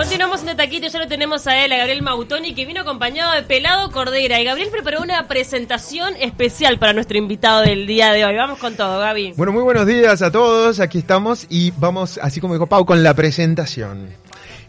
Continuamos 0.00 0.40
en 0.40 0.48
el 0.48 0.56
taquito, 0.56 0.88
ya 0.88 0.98
lo 0.98 1.06
tenemos 1.06 1.46
a 1.46 1.62
él, 1.62 1.70
a 1.74 1.76
Gabriel 1.76 2.00
Mautoni, 2.00 2.54
que 2.54 2.64
vino 2.64 2.80
acompañado 2.80 3.34
de 3.34 3.42
Pelado 3.42 3.90
Cordera. 3.90 4.40
Y 4.40 4.44
Gabriel 4.44 4.70
preparó 4.70 5.02
una 5.02 5.28
presentación 5.28 6.14
especial 6.18 6.78
para 6.78 6.94
nuestro 6.94 7.18
invitado 7.18 7.60
del 7.60 7.86
día 7.86 8.10
de 8.10 8.24
hoy. 8.24 8.34
Vamos 8.34 8.58
con 8.58 8.76
todo, 8.76 8.98
Gaby. 8.98 9.34
Bueno, 9.36 9.52
muy 9.52 9.62
buenos 9.62 9.86
días 9.86 10.22
a 10.22 10.30
todos. 10.32 10.80
Aquí 10.80 10.96
estamos 10.96 11.46
y 11.50 11.70
vamos, 11.72 12.18
así 12.22 12.40
como 12.40 12.54
dijo 12.54 12.66
Pau, 12.66 12.86
con 12.86 13.02
la 13.02 13.12
presentación. 13.12 14.08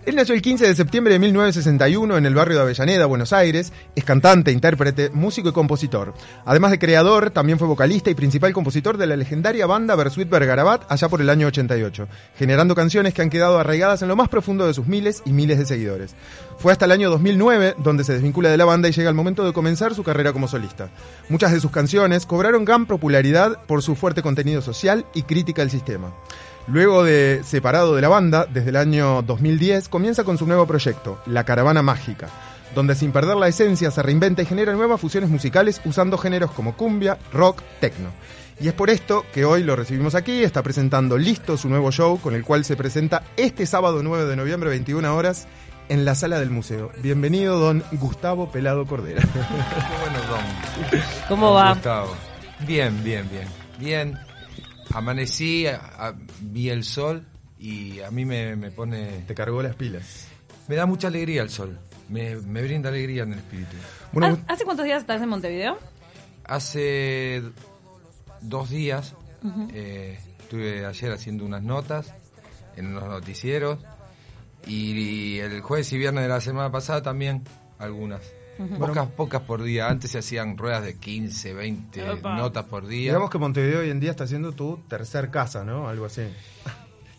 Él 0.04 0.16
nació 0.16 0.34
el 0.34 0.42
15 0.42 0.66
de 0.66 0.74
septiembre 0.74 1.14
de 1.14 1.20
1961 1.20 2.18
en 2.18 2.26
el 2.26 2.34
barrio 2.34 2.56
de 2.56 2.64
Avellaneda, 2.64 3.06
Buenos 3.06 3.34
Aires. 3.34 3.72
Es 3.96 4.04
cantante, 4.04 4.52
intérprete, 4.52 5.12
músico 5.12 5.50
y 5.50 5.52
compositor. 5.52 6.16
Además 6.44 6.72
de 6.72 6.80
creador, 6.80 7.30
también 7.30 7.60
fue 7.60 7.68
vocalista 7.68 8.10
y 8.10 8.16
principal 8.16 8.52
compositor 8.52 8.98
de 8.98 9.06
la 9.06 9.16
legendaria 9.16 9.68
banda 9.68 9.96
Bersuit 9.96 10.28
Bergarabat 10.28 10.92
allá 10.92 11.08
por 11.08 11.22
el 11.22 11.30
año 11.30 11.46
88, 11.46 12.08
generando 12.36 12.74
canciones 12.74 13.14
que 13.14 13.22
han 13.22 13.30
quedado 13.30 13.60
arraigadas 13.60 14.02
en 14.02 14.08
lo 14.08 14.16
más 14.16 14.28
profundo 14.28 14.66
de 14.66 14.74
sus 14.74 14.88
miles 14.88 15.22
y 15.24 15.34
miles 15.34 15.60
de 15.60 15.68
seguidores. 15.68 16.16
Fue 16.58 16.72
hasta 16.72 16.86
el 16.86 16.94
año 16.94 17.12
2009 17.12 17.76
donde 17.78 18.04
se 18.04 18.14
desvincula 18.14 18.50
de 18.50 18.58
la 18.58 18.66
banda 18.66 18.90
y 18.90 18.94
llega 18.94 19.10
el 19.10 19.16
momento 19.16 19.46
de 19.46 19.54
comenzar 19.54 19.94
su 19.94 20.02
carrera 20.02 20.34
como 20.34 20.48
solista. 20.48 20.90
Muchas 21.30 21.52
de 21.52 21.60
sus 21.60 21.70
canciones 21.70 22.26
cobraron 22.26 22.66
gran 22.66 22.88
popularidad 22.88 23.66
por 23.68 23.84
su 23.84 23.96
fuerte 23.96 24.24
contenido 24.24 24.64
social 24.64 25.06
y 25.14 25.22
crítica 25.22 25.62
al 25.62 25.70
sistema. 25.70 26.12
Luego 26.68 27.04
de 27.04 27.42
separado 27.44 27.96
de 27.96 28.02
la 28.02 28.10
banda, 28.10 28.46
desde 28.46 28.70
el 28.70 28.76
año 28.76 29.22
2010, 29.24 29.90
comienza 29.90 30.24
con 30.24 30.38
su 30.38 30.46
nuevo 30.46 30.68
proyecto, 30.68 31.20
La 31.26 31.44
Caravana 31.44 31.82
Mágica, 31.82 32.28
donde 32.76 32.96
sin 32.96 33.12
perder 33.12 33.36
la 33.38 33.48
esencia 33.48 33.92
se 33.92 34.04
reinventa 34.04 34.42
y 34.42 34.46
genera 34.46 34.74
nuevas 34.74 35.02
fusiones 35.02 35.30
musicales 35.30 35.82
usando 35.86 36.18
géneros 36.18 36.52
como 36.52 36.78
cumbia, 36.78 37.18
rock, 37.34 37.62
techno. 37.80 38.10
Y 38.60 38.68
es 38.68 38.74
por 38.74 38.92
esto 38.92 39.26
que 39.34 39.44
hoy 39.44 39.64
lo 39.64 39.76
recibimos 39.76 40.14
aquí, 40.14 40.44
está 40.44 40.62
presentando 40.62 41.18
listo 41.18 41.58
su 41.58 41.68
nuevo 41.68 41.92
show 41.92 42.20
con 42.22 42.36
el 42.36 42.44
cual 42.44 42.64
se 42.64 42.76
presenta 42.76 43.24
este 43.36 43.66
sábado 43.66 44.04
9 44.04 44.26
de 44.26 44.36
noviembre, 44.36 44.70
21 44.70 45.16
horas, 45.16 45.48
en 45.90 46.06
la 46.06 46.14
sala 46.14 46.40
del 46.40 46.52
museo. 46.52 46.92
Bienvenido, 47.02 47.60
don 47.60 47.84
Gustavo 47.94 48.52
Pelado 48.52 48.86
Cordera. 48.86 49.22
Qué 49.34 49.38
bueno, 50.00 50.20
don. 50.30 51.02
¿Cómo 51.28 51.48
Don 51.48 51.56
va? 51.56 51.74
Gustavo. 51.74 52.16
Bien, 52.68 53.04
bien, 53.04 53.28
bien. 53.30 53.48
Bien. 53.80 54.31
Amanecí, 54.94 55.68
a- 55.68 55.76
a- 56.08 56.16
vi 56.42 56.70
el 56.70 56.84
sol 56.84 57.26
y 57.58 58.00
a 58.02 58.12
mí 58.12 58.26
me, 58.26 58.56
me 58.56 58.72
pone... 58.72 59.24
Te 59.28 59.34
cargó 59.36 59.62
las 59.64 59.76
pilas. 59.76 60.28
Me 60.68 60.76
da 60.76 60.86
mucha 60.86 61.08
alegría 61.08 61.42
el 61.44 61.50
sol. 61.50 61.80
Me, 62.10 62.36
me 62.36 62.62
brinda 62.62 62.90
alegría 62.90 63.24
en 63.24 63.34
el 63.34 63.40
espíritu. 63.40 63.76
Bueno, 64.12 64.38
¿Ha- 64.48 64.54
¿Hace 64.54 64.66
cuántos 64.66 64.86
días 64.86 65.02
estás 65.02 65.22
en 65.22 65.30
Montevideo? 65.30 65.78
Hace 66.46 67.42
dos 68.42 68.70
días 68.70 69.16
eh, 69.74 70.20
estuve 70.40 70.86
ayer 70.86 71.12
haciendo 71.12 71.46
unas 71.46 71.64
notas 71.64 72.14
en 72.76 72.88
unos 72.88 73.06
noticieros 73.08 73.80
y 74.68 75.38
el 75.40 75.62
jueves 75.62 75.92
y 75.94 75.98
viernes 75.98 76.24
de 76.24 76.30
la 76.30 76.42
semana 76.42 76.72
pasada 76.72 77.02
también 77.02 77.44
algunas. 77.80 78.22
Pocas, 78.78 79.08
pocas 79.10 79.42
por 79.42 79.64
día. 79.64 79.88
Antes 79.90 80.12
se 80.12 80.20
hacían 80.20 80.58
ruedas 80.58 80.84
de 80.84 80.98
15, 80.98 81.54
20 81.54 82.10
Opa. 82.12 82.36
notas 82.36 82.66
por 82.66 82.86
día. 82.88 83.12
digamos 83.12 83.30
que 83.30 83.38
Montevideo 83.38 83.80
hoy 83.80 83.90
en 83.90 84.00
día 84.00 84.12
está 84.12 84.28
siendo 84.28 84.52
tu 84.52 84.78
tercer 84.88 85.30
casa, 85.32 85.64
¿no? 85.64 85.88
Algo 85.90 86.06
así. 86.06 86.22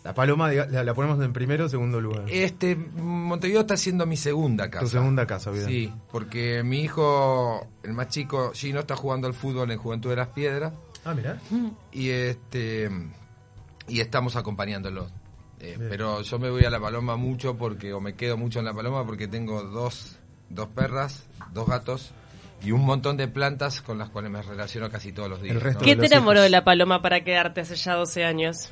La 0.03 0.13
paloma 0.13 0.51
la, 0.51 0.83
la 0.83 0.93
ponemos 0.93 1.23
en 1.23 1.31
primero 1.31 1.65
o 1.65 1.69
segundo 1.69 2.01
lugar. 2.01 2.25
Este, 2.27 2.75
Montevideo 2.75 3.61
está 3.61 3.77
siendo 3.77 4.05
mi 4.05 4.17
segunda 4.17 4.69
casa. 4.69 4.83
Tu 4.85 4.91
segunda 4.91 5.25
casa, 5.25 5.49
bien. 5.51 5.65
Sí, 5.65 5.93
porque 6.11 6.61
mi 6.63 6.81
hijo, 6.81 7.67
el 7.83 7.93
más 7.93 8.09
chico, 8.09 8.51
Gino, 8.53 8.81
está 8.81 8.95
jugando 8.97 9.27
al 9.27 9.33
fútbol 9.33 9.71
en 9.71 9.77
Juventud 9.79 10.09
de 10.09 10.15
las 10.17 10.27
Piedras 10.29 10.73
Ah, 11.05 11.13
mira. 11.13 11.39
y 11.91 12.09
este 12.09 12.89
y 13.87 13.99
estamos 14.01 14.35
acompañándolo. 14.35 15.07
Eh, 15.59 15.77
pero 15.89 16.21
yo 16.21 16.39
me 16.39 16.49
voy 16.49 16.65
a 16.65 16.69
la 16.69 16.79
paloma 16.81 17.15
mucho 17.15 17.55
porque 17.57 17.93
o 17.93 18.01
me 18.01 18.13
quedo 18.15 18.35
mucho 18.37 18.59
en 18.59 18.65
la 18.65 18.73
paloma 18.73 19.05
porque 19.05 19.29
tengo 19.29 19.63
dos, 19.63 20.17
dos 20.53 20.69
perras, 20.69 21.23
dos 21.53 21.67
gatos 21.67 22.11
y 22.63 22.71
un 22.71 22.85
montón 22.85 23.17
de 23.17 23.27
plantas 23.27 23.81
con 23.81 23.97
las 23.97 24.09
cuales 24.09 24.31
me 24.31 24.41
relaciono 24.41 24.89
casi 24.89 25.11
todos 25.11 25.29
los 25.29 25.41
días. 25.41 25.57
¿Qué 25.83 25.95
te 25.95 26.05
enamoró 26.05 26.39
hijos. 26.39 26.43
de 26.45 26.49
la 26.49 26.63
paloma 26.63 27.01
para 27.01 27.23
quedarte 27.23 27.61
hace 27.61 27.75
ya 27.75 27.95
12 27.95 28.23
años? 28.23 28.69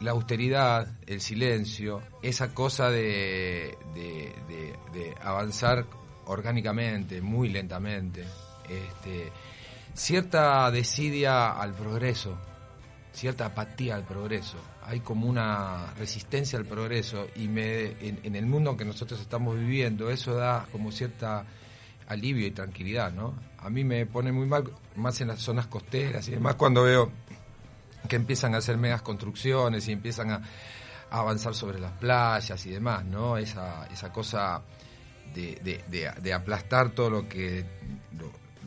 la 0.00 0.10
austeridad, 0.10 0.88
el 1.06 1.22
silencio, 1.22 2.02
esa 2.22 2.52
cosa 2.52 2.90
de, 2.90 3.78
de, 3.94 4.34
de- 4.46 4.76
de 4.92 5.14
avanzar 5.22 5.86
orgánicamente, 6.26 7.22
muy 7.22 7.48
lentamente, 7.48 8.24
este, 8.68 9.32
cierta 9.94 10.70
desidia 10.70 11.50
al 11.58 11.72
progreso, 11.72 12.36
cierta 13.16 13.46
apatía 13.46 13.94
al 13.96 14.04
progreso. 14.04 14.58
Hay 14.84 15.00
como 15.00 15.26
una 15.26 15.92
resistencia 15.98 16.58
al 16.58 16.66
progreso 16.66 17.26
y 17.34 17.48
me, 17.48 17.86
en, 18.06 18.20
en 18.22 18.36
el 18.36 18.44
mundo 18.46 18.76
que 18.76 18.84
nosotros 18.84 19.20
estamos 19.20 19.56
viviendo 19.58 20.10
eso 20.10 20.34
da 20.34 20.66
como 20.70 20.92
cierta 20.92 21.44
alivio 22.08 22.46
y 22.46 22.50
tranquilidad, 22.50 23.10
¿no? 23.12 23.34
A 23.58 23.70
mí 23.70 23.82
me 23.84 24.04
pone 24.06 24.30
muy 24.32 24.46
mal, 24.46 24.64
más 24.96 25.20
en 25.22 25.28
las 25.28 25.40
zonas 25.40 25.66
costeras 25.66 26.28
y 26.28 26.32
demás, 26.32 26.54
cuando 26.56 26.82
veo 26.84 27.10
que 28.08 28.16
empiezan 28.16 28.54
a 28.54 28.58
hacer 28.58 28.76
megas 28.76 29.02
construcciones 29.02 29.88
y 29.88 29.92
empiezan 29.92 30.30
a, 30.30 30.42
avanzar 31.10 31.54
sobre 31.54 31.78
las 31.80 31.92
playas 31.92 32.64
y 32.66 32.70
demás, 32.70 33.04
¿no? 33.04 33.38
Esa, 33.38 33.86
esa 33.92 34.12
cosa 34.12 34.60
de, 35.34 35.54
de- 35.64 35.82
de- 35.88 36.12
de 36.20 36.32
aplastar 36.34 36.90
todo 36.90 37.08
lo 37.10 37.28
que 37.28 37.64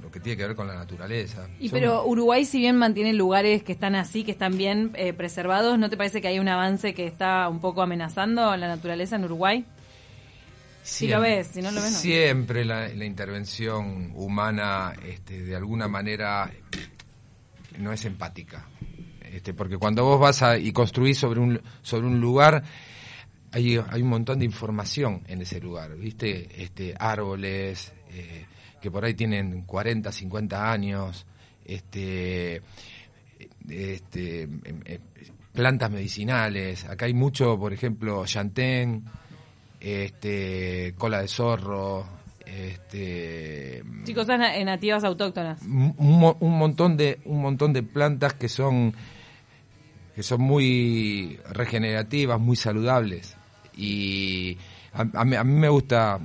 lo 0.01 0.11
que 0.11 0.19
tiene 0.19 0.37
que 0.37 0.47
ver 0.47 0.55
con 0.55 0.67
la 0.67 0.75
naturaleza. 0.75 1.47
Y 1.59 1.69
pero 1.69 2.05
Uruguay, 2.05 2.45
si 2.45 2.59
bien 2.59 2.77
mantiene 2.77 3.13
lugares 3.13 3.63
que 3.63 3.71
están 3.71 3.95
así, 3.95 4.23
que 4.23 4.31
están 4.31 4.57
bien 4.57 4.91
eh, 4.95 5.13
preservados, 5.13 5.77
¿no 5.77 5.89
te 5.89 5.97
parece 5.97 6.21
que 6.21 6.27
hay 6.27 6.39
un 6.39 6.47
avance 6.47 6.93
que 6.93 7.05
está 7.05 7.47
un 7.49 7.59
poco 7.59 7.81
amenazando 7.81 8.55
la 8.55 8.67
naturaleza 8.67 9.15
en 9.15 9.25
Uruguay? 9.25 9.65
Si 10.83 11.07
lo 11.07 11.21
ves, 11.21 11.47
si 11.47 11.61
no 11.61 11.71
lo 11.71 11.81
ves, 11.81 11.91
no. 11.91 11.99
Siempre 11.99 12.65
la, 12.65 12.87
la 12.87 13.05
intervención 13.05 14.11
humana, 14.15 14.93
este, 15.05 15.43
de 15.43 15.55
alguna 15.55 15.87
manera, 15.87 16.49
no 17.77 17.93
es 17.93 18.05
empática. 18.05 18.65
Este, 19.21 19.53
porque 19.53 19.77
cuando 19.77 20.03
vos 20.03 20.19
vas 20.19 20.41
a, 20.41 20.57
y 20.57 20.71
construís 20.71 21.19
sobre 21.19 21.39
un, 21.39 21.61
sobre 21.81 22.07
un 22.07 22.19
lugar, 22.19 22.63
hay, 23.51 23.77
hay 23.77 24.01
un 24.01 24.09
montón 24.09 24.39
de 24.39 24.45
información 24.45 25.23
en 25.27 25.41
ese 25.41 25.59
lugar, 25.59 25.95
¿viste? 25.95 26.63
Este, 26.63 26.95
árboles 26.97 27.93
eh, 28.09 28.45
que 28.81 28.89
por 28.91 29.03
ahí 29.05 29.13
tienen 29.13 29.63
40, 29.63 30.11
50 30.11 30.71
años, 30.71 31.25
este, 31.65 32.61
este, 33.69 34.43
em, 34.43 34.61
em, 34.85 34.99
plantas 35.53 35.91
medicinales. 35.91 36.85
Acá 36.85 37.05
hay 37.05 37.13
mucho, 37.13 37.57
por 37.59 37.73
ejemplo, 37.73 38.25
yantén, 38.25 39.03
este, 39.79 40.93
cola 40.97 41.21
de 41.21 41.27
zorro, 41.27 42.05
este, 42.45 43.83
Sí, 44.05 44.13
cosas 44.13 44.39
na- 44.39 44.55
eh, 44.57 44.65
nativas 44.65 45.03
autóctonas. 45.03 45.61
un, 45.61 45.93
un 45.97 46.19
mo- 46.19 46.37
un 46.39 46.57
montón 46.57 46.97
de 46.97 47.19
un 47.25 47.41
montón 47.41 47.73
de 47.73 47.83
plantas 47.83 48.33
que 48.33 48.49
son 48.49 48.93
que 50.15 50.23
son 50.23 50.41
muy 50.41 51.39
regenerativas, 51.51 52.39
muy 52.39 52.55
saludables 52.57 53.35
y 53.77 54.57
a, 54.91 55.05
a 55.13 55.23
mí, 55.25 55.35
a 55.35 55.43
mí 55.45 55.53
me 55.53 55.69
gusta 55.69 56.19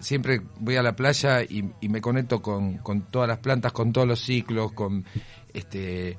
siempre 0.00 0.40
voy 0.60 0.76
a 0.76 0.82
la 0.82 0.94
playa 0.96 1.42
y, 1.42 1.64
y 1.80 1.88
me 1.88 2.00
conecto 2.00 2.40
con, 2.42 2.78
con 2.78 3.02
todas 3.02 3.28
las 3.28 3.38
plantas, 3.38 3.72
con 3.72 3.92
todos 3.92 4.06
los 4.06 4.20
ciclos, 4.20 4.72
con 4.72 5.04
este 5.52 6.18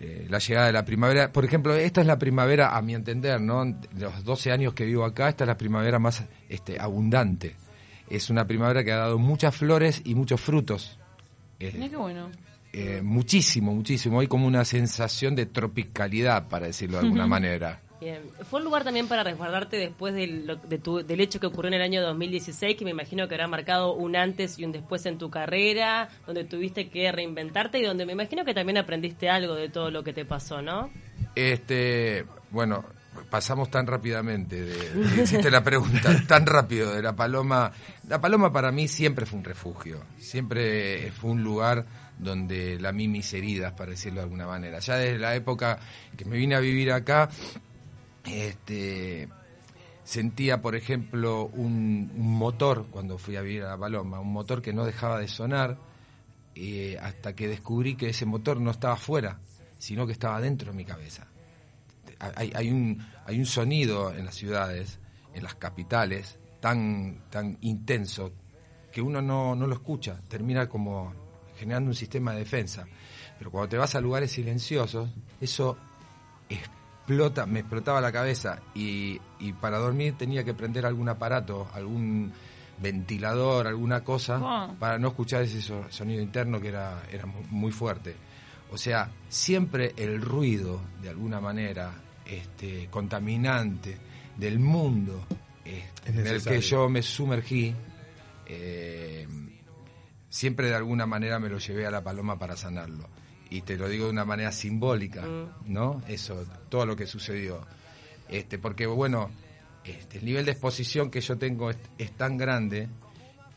eh, 0.00 0.26
la 0.30 0.38
llegada 0.38 0.66
de 0.68 0.72
la 0.72 0.84
primavera. 0.84 1.32
Por 1.32 1.44
ejemplo, 1.44 1.74
esta 1.74 2.00
es 2.00 2.06
la 2.06 2.18
primavera, 2.18 2.76
a 2.76 2.82
mi 2.82 2.94
entender, 2.94 3.40
¿no? 3.40 3.64
De 3.64 4.00
los 4.00 4.22
12 4.24 4.52
años 4.52 4.74
que 4.74 4.84
vivo 4.84 5.04
acá, 5.04 5.28
esta 5.28 5.44
es 5.44 5.48
la 5.48 5.58
primavera 5.58 5.98
más 5.98 6.24
este, 6.48 6.78
abundante. 6.78 7.56
Es 8.08 8.30
una 8.30 8.46
primavera 8.46 8.84
que 8.84 8.92
ha 8.92 8.96
dado 8.96 9.18
muchas 9.18 9.54
flores 9.56 10.00
y 10.04 10.14
muchos 10.14 10.40
frutos. 10.40 10.98
Eh, 11.60 11.72
Mira 11.74 11.88
qué 11.88 11.96
bueno. 11.96 12.30
eh, 12.72 13.00
muchísimo, 13.02 13.74
muchísimo. 13.74 14.20
Hay 14.20 14.28
como 14.28 14.46
una 14.46 14.64
sensación 14.64 15.34
de 15.34 15.46
tropicalidad, 15.46 16.48
para 16.48 16.66
decirlo 16.66 16.98
de 16.98 17.04
alguna 17.04 17.26
manera. 17.26 17.80
Bien. 18.00 18.22
Fue 18.48 18.60
un 18.60 18.64
lugar 18.64 18.84
también 18.84 19.08
para 19.08 19.24
resguardarte 19.24 19.76
después 19.76 20.14
del, 20.14 20.58
de 20.68 20.78
tu- 20.78 21.04
del 21.04 21.20
hecho 21.20 21.40
que 21.40 21.46
ocurrió 21.46 21.68
en 21.68 21.74
el 21.74 21.82
año 21.82 22.00
2016, 22.02 22.76
que 22.76 22.84
me 22.84 22.92
imagino 22.92 23.26
que 23.26 23.34
habrá 23.34 23.48
marcado 23.48 23.94
un 23.94 24.14
antes 24.14 24.56
y 24.58 24.64
un 24.64 24.70
después 24.70 25.04
en 25.06 25.18
tu 25.18 25.30
carrera, 25.30 26.08
donde 26.24 26.44
tuviste 26.44 26.90
que 26.90 27.10
reinventarte 27.10 27.80
y 27.80 27.84
donde 27.84 28.06
me 28.06 28.12
imagino 28.12 28.44
que 28.44 28.54
también 28.54 28.78
aprendiste 28.78 29.28
algo 29.28 29.54
de 29.56 29.68
todo 29.68 29.90
lo 29.90 30.04
que 30.04 30.12
te 30.12 30.24
pasó, 30.24 30.62
¿no? 30.62 30.90
Este, 31.34 32.24
bueno, 32.50 32.84
pasamos 33.30 33.68
tan 33.68 33.86
rápidamente, 33.88 34.62
de, 34.62 34.74
de- 34.94 35.22
hiciste 35.24 35.50
la 35.50 35.64
pregunta, 35.64 36.10
tan 36.28 36.46
rápido 36.46 36.94
de 36.94 37.02
la 37.02 37.16
paloma. 37.16 37.72
La 38.06 38.20
paloma 38.20 38.52
para 38.52 38.70
mí 38.70 38.86
siempre 38.86 39.26
fue 39.26 39.40
un 39.40 39.44
refugio, 39.44 40.04
siempre 40.18 41.10
fue 41.10 41.30
un 41.30 41.42
lugar 41.42 41.84
donde 42.18 42.78
la 42.80 42.92
mis 42.92 43.32
heridas, 43.32 43.72
para 43.74 43.90
decirlo 43.90 44.16
de 44.20 44.24
alguna 44.24 44.46
manera. 44.46 44.78
Ya 44.80 44.96
desde 44.96 45.18
la 45.18 45.34
época 45.36 45.78
que 46.16 46.24
me 46.24 46.36
vine 46.36 46.56
a 46.56 46.60
vivir 46.60 46.90
acá, 46.92 47.28
este, 48.30 49.28
sentía, 50.04 50.62
por 50.62 50.74
ejemplo, 50.74 51.46
un, 51.46 52.10
motor 52.16 52.86
cuando 52.90 53.18
fui 53.18 53.36
a 53.36 53.42
vivir 53.42 53.64
a 53.64 53.76
paloma, 53.76 54.20
un 54.20 54.32
motor 54.32 54.62
que 54.62 54.72
no 54.72 54.84
dejaba 54.84 55.18
de 55.20 55.28
sonar, 55.28 55.78
eh, 56.54 56.98
hasta 57.00 57.34
que 57.34 57.48
descubrí 57.48 57.94
que 57.94 58.08
ese 58.08 58.26
motor 58.26 58.60
no 58.60 58.70
estaba 58.70 58.94
afuera, 58.94 59.40
sino 59.78 60.06
que 60.06 60.12
estaba 60.12 60.40
dentro 60.40 60.72
de 60.72 60.76
mi 60.76 60.84
cabeza. 60.84 61.26
hay, 62.18 62.70
un, 62.70 63.06
hay 63.26 63.38
un 63.38 63.46
sonido 63.46 64.12
en 64.14 64.24
las 64.24 64.34
ciudades, 64.34 64.98
en 65.34 65.42
las 65.42 65.54
capitales, 65.54 66.38
tan, 66.60 67.22
tan 67.30 67.58
intenso 67.60 68.32
que 68.90 69.02
uno 69.02 69.22
no, 69.22 69.54
no 69.54 69.66
lo 69.66 69.74
escucha, 69.74 70.20
termina 70.28 70.68
como 70.68 71.14
generando 71.58 71.90
un 71.90 71.94
sistema 71.94 72.32
de 72.32 72.40
defensa. 72.40 72.86
Pero 73.38 73.50
cuando 73.50 73.68
te 73.68 73.76
vas 73.76 73.94
a 73.94 74.00
lugares 74.00 74.32
silenciosos, 74.32 75.10
eso 75.40 75.76
explota, 77.08 77.46
me 77.46 77.60
explotaba 77.60 78.00
la 78.00 78.12
cabeza 78.12 78.60
y, 78.74 79.18
y 79.40 79.52
para 79.54 79.78
dormir 79.78 80.14
tenía 80.18 80.44
que 80.44 80.52
prender 80.54 80.84
algún 80.84 81.08
aparato, 81.08 81.68
algún 81.72 82.32
ventilador, 82.80 83.66
alguna 83.66 84.04
cosa, 84.04 84.38
para 84.78 84.98
no 84.98 85.08
escuchar 85.08 85.42
ese 85.42 85.60
so- 85.62 85.86
sonido 85.90 86.22
interno 86.22 86.60
que 86.60 86.68
era, 86.68 87.02
era 87.10 87.26
mu- 87.26 87.42
muy 87.50 87.72
fuerte. 87.72 88.14
O 88.70 88.76
sea, 88.78 89.10
siempre 89.28 89.94
el 89.96 90.20
ruido, 90.20 90.80
de 91.02 91.08
alguna 91.08 91.40
manera, 91.40 91.90
este, 92.26 92.88
contaminante 92.90 93.96
del 94.36 94.58
mundo 94.58 95.26
este, 95.64 96.10
Es 96.10 96.16
en 96.16 96.26
el 96.26 96.42
que 96.44 96.60
yo 96.60 96.88
me 96.88 97.02
sumergí, 97.02 97.74
eh, 98.46 99.26
siempre 100.28 100.68
de 100.68 100.74
alguna 100.74 101.06
manera 101.06 101.38
me 101.38 101.48
lo 101.48 101.58
llevé 101.58 101.86
a 101.86 101.90
la 101.90 102.02
paloma 102.02 102.38
para 102.38 102.56
sanarlo. 102.56 103.08
Y 103.50 103.62
te 103.62 103.76
lo 103.76 103.88
digo 103.88 104.06
de 104.06 104.10
una 104.10 104.24
manera 104.24 104.52
simbólica, 104.52 105.24
¿no? 105.64 106.02
Eso, 106.06 106.44
todo 106.68 106.84
lo 106.84 106.96
que 106.96 107.06
sucedió. 107.06 107.66
Este, 108.28 108.58
porque 108.58 108.86
bueno, 108.86 109.30
este, 109.84 110.18
el 110.18 110.26
nivel 110.26 110.44
de 110.44 110.52
exposición 110.52 111.10
que 111.10 111.20
yo 111.20 111.38
tengo 111.38 111.70
es, 111.70 111.78
es 111.96 112.12
tan 112.12 112.36
grande 112.36 112.88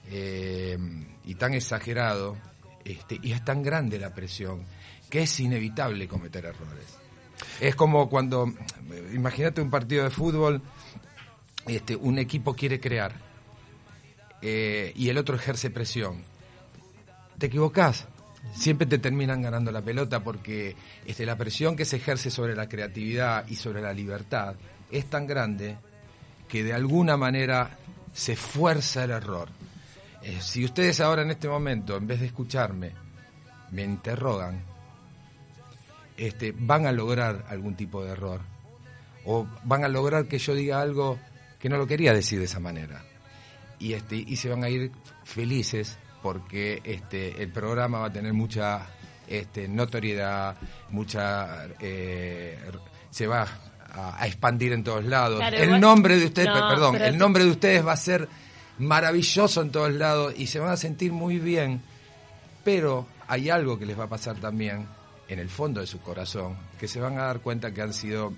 eh, 0.10 0.78
y 1.26 1.36
tan 1.36 1.54
exagerado, 1.54 2.38
este, 2.86 3.20
y 3.22 3.34
es 3.34 3.44
tan 3.44 3.64
grande 3.64 4.00
la 4.00 4.14
presión, 4.14 4.64
que 5.10 5.24
es 5.24 5.40
inevitable 5.40 6.08
cometer 6.08 6.46
errores. 6.46 6.98
Es 7.60 7.76
como 7.76 8.10
cuando, 8.10 8.52
imagínate 9.14 9.62
un 9.62 9.70
partido 9.70 10.04
de 10.04 10.10
fútbol, 10.10 10.62
este, 11.68 11.96
un 11.96 12.18
equipo 12.18 12.56
quiere 12.56 12.80
crear 12.80 13.14
eh, 14.42 14.94
y 14.96 15.10
el 15.10 15.18
otro 15.18 15.36
ejerce 15.36 15.70
presión. 15.70 16.24
Te 17.38 17.48
equivocás. 17.48 18.08
Siempre 18.54 18.88
te 18.88 18.98
terminan 18.98 19.42
ganando 19.42 19.72
la 19.72 19.82
pelota 19.82 20.24
porque 20.24 20.76
este, 21.06 21.26
la 21.26 21.38
presión 21.38 21.76
que 21.76 21.86
se 21.86 21.98
ejerce 21.98 22.30
sobre 22.30 22.56
la 22.56 22.68
creatividad 22.68 23.48
y 23.48 23.56
sobre 23.56 23.82
la 23.82 23.94
libertad 23.94 24.56
es 24.92 25.06
tan 25.06 25.26
grande 25.26 25.78
que 26.48 26.64
de 26.64 26.74
alguna 26.74 27.16
manera 27.16 27.78
se 28.14 28.36
fuerza 28.36 29.06
el 29.06 29.12
error. 29.12 29.50
Eh, 30.22 30.40
si 30.42 30.66
ustedes 30.66 31.00
ahora 31.00 31.22
en 31.22 31.32
este 31.32 31.48
momento, 31.48 31.96
en 31.96 32.08
vez 32.08 32.20
de 32.20 32.28
escucharme, 32.28 32.92
me 33.72 33.84
interrogan, 33.84 34.64
este, 36.18 36.54
van 36.56 36.86
a 36.86 36.92
lograr 36.92 37.46
algún 37.50 37.76
tipo 37.76 38.04
de 38.04 38.12
error. 38.12 38.42
O 39.26 39.48
van 39.64 39.84
a 39.84 39.88
lograr 39.88 40.28
que 40.28 40.40
yo 40.40 40.54
diga 40.54 40.82
algo 40.82 41.20
que 41.60 41.70
no 41.70 41.78
lo 41.78 41.88
quería 41.88 42.14
decir 42.14 42.40
de 42.40 42.46
esa 42.46 42.60
manera. 42.60 43.04
Y, 43.80 43.94
este, 43.94 44.16
y 44.16 44.36
se 44.36 44.50
van 44.50 44.64
a 44.64 44.70
ir 44.70 44.92
felices 45.24 45.98
porque 46.22 46.82
este, 46.84 47.42
el 47.42 47.52
programa 47.52 48.00
va 48.00 48.06
a 48.08 48.14
tener 48.14 48.34
mucha 48.34 48.88
este, 49.28 49.68
notoriedad, 49.68 50.56
mucha... 50.90 51.66
eh, 51.80 52.60
se 53.10 53.28
va 53.28 53.46
a, 53.94 54.22
a 54.22 54.28
expandir 54.28 54.72
en 54.74 54.84
todos 54.84 55.04
lados. 55.04 55.40
Claro, 55.40 55.58
el 55.58 55.64
igual- 55.66 55.82
nombre 55.82 56.18
de 56.18 56.26
ustedes, 56.26 56.48
No, 56.50 56.70
perdón, 56.70 56.96
el 57.02 57.18
nombre 57.18 57.44
de 57.44 57.50
ustedes 57.52 57.86
va 57.86 57.94
a 57.94 57.98
ser 57.98 58.28
maravilloso 58.78 59.62
en 59.62 59.72
todos 59.72 59.92
lados 59.94 60.34
y 60.38 60.48
se 60.48 60.60
van 60.60 60.72
a 60.72 60.78
sentir 60.78 61.12
muy 61.12 61.38
bien, 61.40 61.82
pero 62.64 63.06
hay 63.28 63.50
algo 63.50 63.78
que 63.78 63.86
les 63.86 64.00
va 64.00 64.06
a 64.06 64.10
pasar 64.10 64.38
también 64.38 64.86
en 65.28 65.40
el 65.40 65.50
fondo 65.50 65.82
de 65.82 65.88
su 65.88 66.00
corazón, 66.02 66.58
que 66.80 66.88
se 66.88 67.00
van 67.00 67.18
a 67.18 67.24
dar 67.24 67.40
cuenta 67.42 67.74
que 67.74 67.82
han 67.82 67.94
sido, 67.94 68.34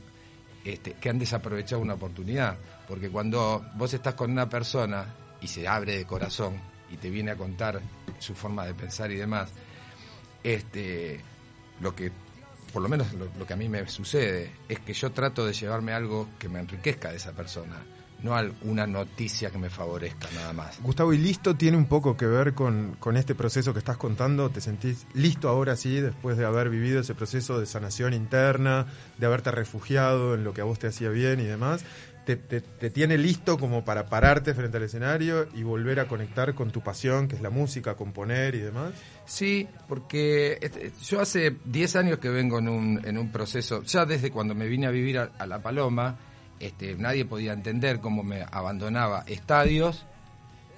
este, 0.63 0.93
que 0.93 1.09
han 1.09 1.17
desaprovechado 1.19 1.81
una 1.81 1.95
oportunidad, 1.95 2.55
porque 2.87 3.09
cuando 3.09 3.65
vos 3.75 3.93
estás 3.93 4.13
con 4.15 4.31
una 4.31 4.47
persona 4.49 5.05
y 5.41 5.47
se 5.47 5.67
abre 5.67 5.97
de 5.97 6.05
corazón 6.05 6.53
y 6.93 6.97
te 6.97 7.09
viene 7.09 7.31
a 7.31 7.35
contar 7.35 7.81
su 8.19 8.35
forma 8.35 8.65
de 8.65 8.73
pensar 8.73 9.11
y 9.11 9.15
demás, 9.15 9.49
este, 10.43 11.19
lo 11.81 11.95
que, 11.95 12.11
por 12.71 12.81
lo 12.81 12.89
menos 12.89 13.07
lo, 13.13 13.45
que 13.45 13.53
a 13.53 13.57
mí 13.57 13.69
me 13.69 13.87
sucede, 13.87 14.51
es 14.69 14.79
que 14.79 14.93
yo 14.93 15.11
trato 15.11 15.45
de 15.45 15.53
llevarme 15.53 15.93
algo 15.93 16.29
que 16.39 16.49
me 16.49 16.59
enriquezca 16.59 17.09
de 17.11 17.17
esa 17.17 17.31
persona, 17.33 17.77
no 18.21 18.35
al- 18.35 18.53
una 18.61 18.87
noticia 18.87 19.49
que 19.51 19.57
me 19.57 19.69
favorezca 19.69 20.29
nada 20.35 20.53
más. 20.53 20.79
Gustavo, 20.81 21.13
¿y 21.13 21.17
listo 21.17 21.55
tiene 21.55 21.77
un 21.77 21.87
poco 21.87 22.15
que 22.15 22.25
ver 22.25 22.53
con, 22.53 22.95
con 22.99 23.17
este 23.17 23.35
proceso 23.35 23.73
que 23.73 23.79
estás 23.79 23.97
contando? 23.97 24.49
¿Te 24.49 24.61
sentís 24.61 25.05
listo 25.13 25.49
ahora 25.49 25.75
sí, 25.75 25.99
después 25.99 26.37
de 26.37 26.45
haber 26.45 26.69
vivido 26.69 27.01
ese 27.01 27.15
proceso 27.15 27.59
de 27.59 27.65
sanación 27.65 28.13
interna, 28.13 28.85
de 29.17 29.25
haberte 29.25 29.51
refugiado 29.51 30.35
en 30.35 30.43
lo 30.43 30.53
que 30.53 30.61
a 30.61 30.65
vos 30.65 30.79
te 30.79 30.87
hacía 30.87 31.09
bien 31.09 31.39
y 31.39 31.43
demás? 31.45 31.83
¿Te, 32.25 32.37
tiene 32.89 33.17
listo 33.17 33.57
como 33.57 33.83
para 33.83 34.05
pararte 34.05 34.53
frente 34.53 34.77
al 34.77 34.83
escenario 34.83 35.47
y 35.53 35.63
volver 35.63 35.99
a 35.99 36.07
conectar 36.07 36.53
con 36.53 36.71
tu 36.71 36.81
pasión, 36.81 37.27
que 37.27 37.35
es 37.35 37.41
la 37.41 37.49
música, 37.49 37.95
componer 37.95 38.55
y 38.55 38.59
demás? 38.59 38.93
Sí, 39.25 39.67
porque 39.89 40.57
este, 40.61 40.93
yo 41.03 41.19
hace 41.19 41.57
10 41.65 41.95
años 41.97 42.19
que 42.19 42.29
vengo 42.29 42.59
en 42.59 42.69
un, 42.69 43.01
en 43.05 43.17
un 43.17 43.29
proceso, 43.31 43.83
ya 43.83 44.05
desde 44.05 44.31
cuando 44.31 44.55
me 44.55 44.67
vine 44.67 44.87
a 44.87 44.91
vivir 44.91 45.19
a, 45.19 45.31
a 45.37 45.45
La 45.45 45.61
Paloma, 45.61 46.17
este, 46.59 46.95
nadie 46.95 47.25
podía 47.25 47.51
entender 47.51 47.99
cómo 47.99 48.23
me 48.23 48.45
abandonaba 48.49 49.25
estadios 49.27 50.05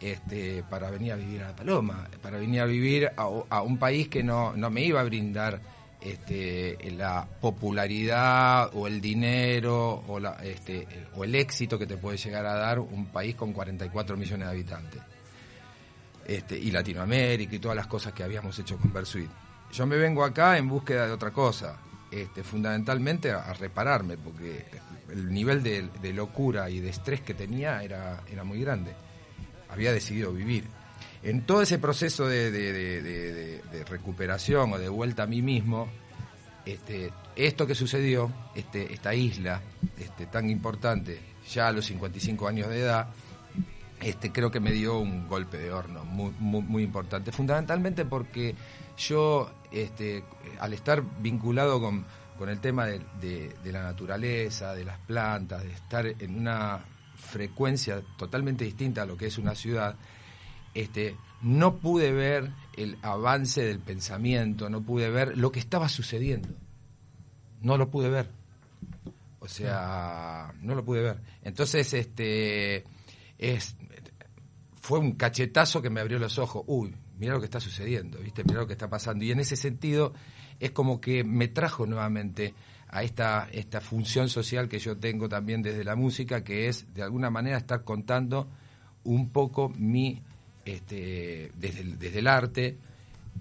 este, 0.02 0.64
para 0.70 0.90
venir 0.90 1.12
a 1.12 1.16
vivir 1.16 1.44
a 1.44 1.50
La 1.50 1.56
Paloma, 1.56 2.10
para 2.24 2.38
venir 2.38 2.62
a 2.62 2.66
vivir 2.66 3.12
a, 3.16 3.30
a 3.50 3.62
un 3.62 3.78
país 3.78 4.08
que 4.08 4.24
no, 4.24 4.56
no 4.56 4.72
me 4.72 4.84
iba 4.84 5.00
a 5.00 5.04
brindar 5.04 5.62
este, 6.06 6.78
la 6.92 7.28
popularidad 7.42 8.70
o 8.76 8.86
el 8.86 9.02
dinero 9.02 10.04
o, 10.08 10.20
la, 10.20 10.34
este, 10.44 10.88
o 11.16 11.24
el 11.24 11.34
éxito 11.34 11.80
que 11.80 11.88
te 11.88 11.98
puede 11.98 12.18
llegar 12.18 12.46
a 12.46 12.54
dar 12.54 12.80
un 12.80 13.08
país 13.08 13.34
con 13.36 13.52
44 13.52 14.16
millones 14.16 14.48
de 14.48 14.52
habitantes 14.52 15.02
este, 16.28 16.60
y 16.60 16.70
Latinoamérica 16.70 17.56
y 17.56 17.60
todas 17.60 17.76
las 17.76 17.88
cosas 17.88 18.14
que 18.14 18.24
habíamos 18.24 18.58
hecho 18.60 18.78
con 18.78 18.94
Versuit. 18.94 19.30
Yo 19.72 19.88
me 19.88 19.98
vengo 19.98 20.24
acá 20.24 20.60
en 20.60 20.70
búsqueda 20.70 21.08
de 21.08 21.12
otra 21.12 21.32
cosa, 21.32 21.78
este, 22.12 22.44
fundamentalmente 22.44 23.32
a, 23.32 23.52
repararme, 23.54 24.16
porque 24.16 24.64
el 25.10 25.34
nivel 25.34 25.64
de, 25.64 25.90
de 26.02 26.14
locura 26.14 26.70
y 26.70 26.82
de 26.82 26.90
estrés 26.90 27.22
que 27.22 27.34
tenía 27.34 27.82
era, 27.82 28.22
era 28.32 28.44
muy 28.44 28.62
grande. 28.62 28.94
Había 29.70 29.92
decidido 29.92 30.32
vivir. 30.32 30.66
En 31.26 31.42
todo 31.42 31.64
ese 31.64 31.80
proceso 31.80 32.28
de, 32.28 33.62
recuperación 33.90 34.74
o 34.74 34.78
de 34.78 34.90
vuelta 34.90 35.24
a 35.24 35.26
mí 35.26 35.42
mismo, 35.42 35.88
este, 36.68 37.12
esto 37.36 37.66
que 37.66 37.74
sucedió, 37.74 38.32
este, 38.54 38.94
esta 38.94 39.16
isla 39.16 39.60
este, 39.98 40.28
tan 40.28 40.52
importante, 40.52 41.20
ya 41.52 41.70
a 41.70 41.72
los 41.72 41.88
55 41.88 42.48
años 42.48 42.70
de 42.70 42.82
edad, 42.82 43.08
este, 44.02 44.32
creo 44.32 44.52
que 44.52 44.60
me 44.60 44.72
dio 44.72 45.00
un 45.00 45.28
golpe 45.28 45.58
de 45.58 45.72
horno 45.72 46.06
muy, 46.06 46.32
muy, 46.40 46.84
importante, 46.84 47.32
fundamentalmente 47.32 48.06
porque 48.06 48.54
yo, 48.96 49.52
este, 49.72 50.24
al 50.60 50.74
estar 50.74 51.02
vinculado 51.22 51.82
con, 51.82 52.06
el 52.48 52.60
tema 52.60 52.86
de 52.86 53.56
la 53.64 53.82
naturaleza, 53.82 54.76
de 54.76 54.86
las 54.86 55.00
plantas, 55.00 55.64
de 55.64 55.72
estar 55.72 56.06
en 56.06 56.38
una 56.38 56.82
frecuencia 57.16 58.04
totalmente 58.16 58.64
distinta 58.64 59.02
a 59.02 59.06
lo 59.08 59.18
que 59.18 59.26
es 59.26 59.40
una 59.40 59.56
ciudad, 59.56 59.96
este, 60.76 61.16
no 61.42 61.78
pude 61.78 62.12
ver 62.12 62.52
el 62.78 62.98
avance 63.02 63.64
del 63.64 63.80
pensamiento, 63.80 64.70
no 64.70 64.82
pude 64.82 65.10
ver 65.10 65.38
lo 65.38 65.52
que 65.52 65.60
estaba 65.60 65.90
sucediendo. 65.90 66.50
No 67.62 67.78
lo 67.78 67.90
pude 67.90 68.10
ver. 68.10 68.30
O 69.40 69.48
sea, 69.48 70.54
no 70.62 70.76
lo 70.76 70.84
pude 70.84 71.02
ver. 71.02 71.22
Entonces, 71.44 71.94
este, 71.94 72.84
es, 73.38 73.76
fue 74.82 75.00
un 75.00 75.14
cachetazo 75.14 75.82
que 75.82 75.90
me 75.90 76.02
abrió 76.02 76.20
los 76.20 76.38
ojos. 76.38 76.64
Uy, 76.68 76.94
mira 77.18 77.34
lo 77.34 77.40
que 77.40 77.46
está 77.46 77.60
sucediendo, 77.60 78.20
¿viste? 78.20 78.44
Mira 78.44 78.60
lo 78.60 78.68
que 78.68 78.74
está 78.74 78.90
pasando. 78.90 79.24
Y 79.24 79.32
en 79.32 79.40
ese 79.40 79.56
sentido, 79.56 80.14
es 80.60 80.72
como 80.72 81.00
que 81.00 81.24
me 81.24 81.48
trajo 81.48 81.86
nuevamente 81.86 82.54
a 82.88 83.04
esta, 83.04 83.48
esta 83.52 83.82
función 83.82 84.30
social 84.30 84.68
que 84.68 84.80
yo 84.80 84.98
tengo 84.98 85.30
también 85.30 85.62
desde 85.62 85.84
la 85.84 85.96
música, 85.96 86.44
que 86.44 86.68
es, 86.68 86.94
de 86.94 87.04
alguna 87.04 87.30
manera, 87.30 87.58
estar 87.58 87.84
contando 87.84 88.50
un 89.04 89.30
poco 89.30 89.70
mi, 89.70 90.22
este, 90.66 91.52
desde, 91.56 91.82
el, 91.82 92.00
desde 92.00 92.20
el 92.20 92.28
arte, 92.28 92.78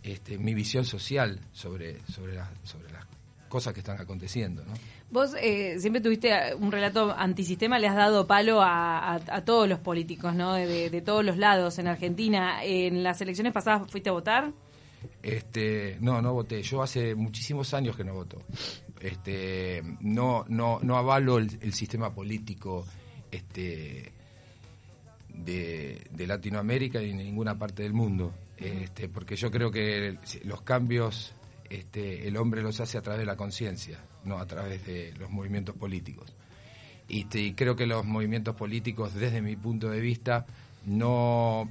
este, 0.03 0.39
mi 0.39 0.55
visión 0.55 0.85
social 0.85 1.41
sobre, 1.53 2.01
sobre, 2.07 2.35
la- 2.35 2.51
sobre 2.63 2.93
las 2.93 3.05
cosas 3.49 3.73
que 3.73 3.81
están 3.81 4.01
aconteciendo, 4.01 4.65
¿no? 4.65 4.73
Vos 5.11 5.35
eh, 5.41 5.77
siempre 5.79 6.01
tuviste 6.03 6.55
un 6.57 6.73
relato 6.73 7.13
antisistema, 7.17 7.79
le 7.79 7.87
has 7.87 7.95
dado 7.95 8.27
palo 8.27 8.61
a, 8.61 9.15
a- 9.15 9.21
a 9.29 9.45
todos 9.45 9.69
los 9.69 9.79
políticos, 9.79 10.35
¿no? 10.35 10.55
De, 10.55 10.67
de- 10.67 10.91
de 10.91 11.01
todos 11.03 11.25
los 11.25 11.37
lados 11.37 11.79
en 11.79 11.87
Argentina. 11.87 12.65
En 12.65 13.03
las 13.05 13.21
elecciones 13.21 13.53
pasadas 13.53 13.89
fuiste 13.91 14.09
a 14.11 14.13
votar. 14.13 14.53
Este, 15.23 15.99
no, 16.01 16.21
no 16.21 16.33
voté. 16.33 16.63
Yo 16.63 16.83
hace 16.83 17.15
muchísimos 17.15 17.73
años 17.75 17.97
que 17.97 18.05
no 18.05 18.15
voto. 18.15 18.43
Este, 19.01 19.83
no, 20.01 20.45
no, 20.49 20.81
no 20.83 20.97
avalo 20.97 21.39
el, 21.39 21.51
el 21.61 21.73
sistema 21.75 22.13
político, 22.15 22.85
este, 23.31 24.13
de, 25.35 26.07
de 26.11 26.27
Latinoamérica 26.27 27.03
y 27.03 27.09
de 27.09 27.15
ninguna 27.15 27.59
parte 27.59 27.83
del 27.83 27.93
mundo. 27.93 28.33
Este, 28.57 29.09
porque 29.09 29.37
yo 29.37 29.51
creo 29.51 29.71
que 29.71 30.19
los 30.45 30.63
cambios, 30.63 31.35
este, 31.69 32.29
el 32.29 32.37
hombre 32.37 32.63
los 32.63 32.81
hace 32.81 32.99
a 32.99 33.03
través 33.03 33.21
de 33.21 33.27
la 33.27 33.37
conciencia, 33.37 33.99
no 34.25 34.39
a 34.39 34.47
través 34.47 34.87
de 34.87 35.13
los 35.19 35.31
movimientos 35.31 35.75
políticos. 35.75 36.33
Y, 37.09 37.53
creo 37.53 37.77
que 37.77 37.87
los 37.87 38.05
movimientos 38.05 38.55
políticos, 38.57 39.15
desde 39.15 39.43
mi 39.43 39.57
punto 39.57 39.91
de 39.91 40.01
vista, 40.01 40.47
no 40.87 41.69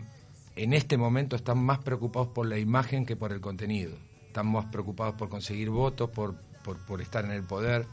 en 0.56 0.74
este 0.74 0.98
momento 0.98 1.36
están 1.36 1.58
más 1.58 1.80
preocupados 1.80 2.28
por 2.28 2.46
la 2.46 2.60
imagen 2.60 3.06
que 3.06 3.16
por 3.16 3.32
el 3.32 3.42
contenido. 3.42 3.94
Están 4.28 4.48
más 4.48 4.66
preocupados 4.66 5.16
por 5.16 5.30
conseguir 5.30 5.70
votos, 5.72 6.10
por, 6.12 6.36
por, 6.88 7.02
estar 7.02 7.26
en 7.26 7.32
el 7.32 7.44
poder. 7.44 7.88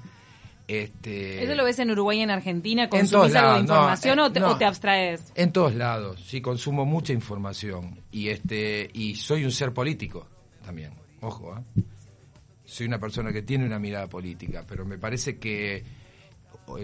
Este, 0.70 1.42
¿Eso 1.42 1.56
lo 1.56 1.64
ves 1.64 1.80
en 1.80 1.90
Uruguay 1.90 2.18
y 2.18 2.22
en 2.22 2.30
Argentina? 2.30 2.88
¿Consumís 2.88 3.34
algo 3.34 3.54
de 3.54 3.60
información 3.60 4.20
o, 4.20 4.30
te, 4.30 4.40
o, 4.40 4.56
te, 4.56 4.64
abstraes? 4.64 5.32
En 5.34 5.50
todos 5.50 5.74
lados, 5.74 6.22
sí, 6.24 6.40
consumo 6.40 6.84
mucha 6.84 7.12
información. 7.12 7.98
Y, 8.12 8.28
este, 8.28 8.88
y 8.92 9.16
soy 9.16 9.44
un 9.44 9.50
ser 9.50 9.74
político 9.74 10.28
también, 10.64 10.92
ojo, 11.22 11.56
¿eh? 11.58 11.82
soy 12.64 12.86
una 12.86 13.00
persona 13.00 13.32
que 13.32 13.42
tiene 13.42 13.66
una 13.66 13.80
mirada 13.80 14.06
política, 14.06 14.64
pero 14.64 14.84
me 14.86 14.96
parece 14.96 15.38
que 15.38 15.82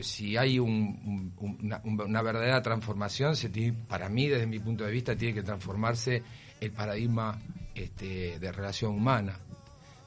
si 0.03 0.37
hay 0.37 0.59
una, 0.59 2.23
verdadera 2.23 2.61
transformación, 2.63 3.37
se 3.37 3.51
para 3.87 4.09
mí, 4.09 4.27
desde 4.27 4.49
mi 4.49 4.59
punto 4.59 4.83
de 4.83 4.91
vista, 4.91 5.15
tiene 5.15 5.33
que 5.33 5.45
transformarse 5.45 6.25
el 6.61 6.73
paradigma 6.73 7.41
este, 7.73 8.41
de 8.41 8.51
relación 8.51 8.97
humana, 8.97 9.39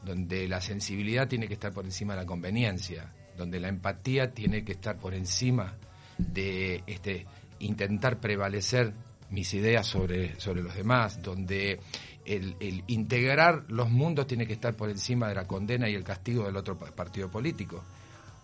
donde 0.03 0.49
la 0.49 0.59
sensibilidad 0.59 1.29
tiene 1.29 1.47
que 1.47 1.53
estar 1.53 1.71
por 1.71 1.85
encima 1.85 2.13
de 2.15 2.23
la 2.23 2.25
conveniencia, 2.25 3.13
donde 3.39 3.59
la 3.59 3.69
empatía 3.69 4.31
tiene 4.31 4.63
que 4.63 4.73
estar 4.73 4.97
por 4.97 5.15
encima 5.15 5.73
de 6.17 6.83
este, 6.85 7.25
intentar 7.59 8.19
prevalecer 8.19 8.93
mis 9.31 9.53
ideas 9.53 9.87
sobre, 9.87 10.39
sobre 10.39 10.61
los 10.61 10.75
demás, 10.75 11.21
donde 11.21 11.79
el, 12.25 12.83
integrar 12.87 13.63
los 13.69 13.89
mundos 13.89 14.27
tiene 14.27 14.45
que 14.45 14.53
estar 14.53 14.75
por 14.75 14.89
encima 14.89 15.29
de 15.29 15.35
la 15.35 15.47
condena 15.47 15.89
y 15.89 15.95
el 15.95 16.03
castigo 16.03 16.45
del 16.45 16.57
otro 16.57 16.77
partido 16.77 17.29
político. 17.29 17.81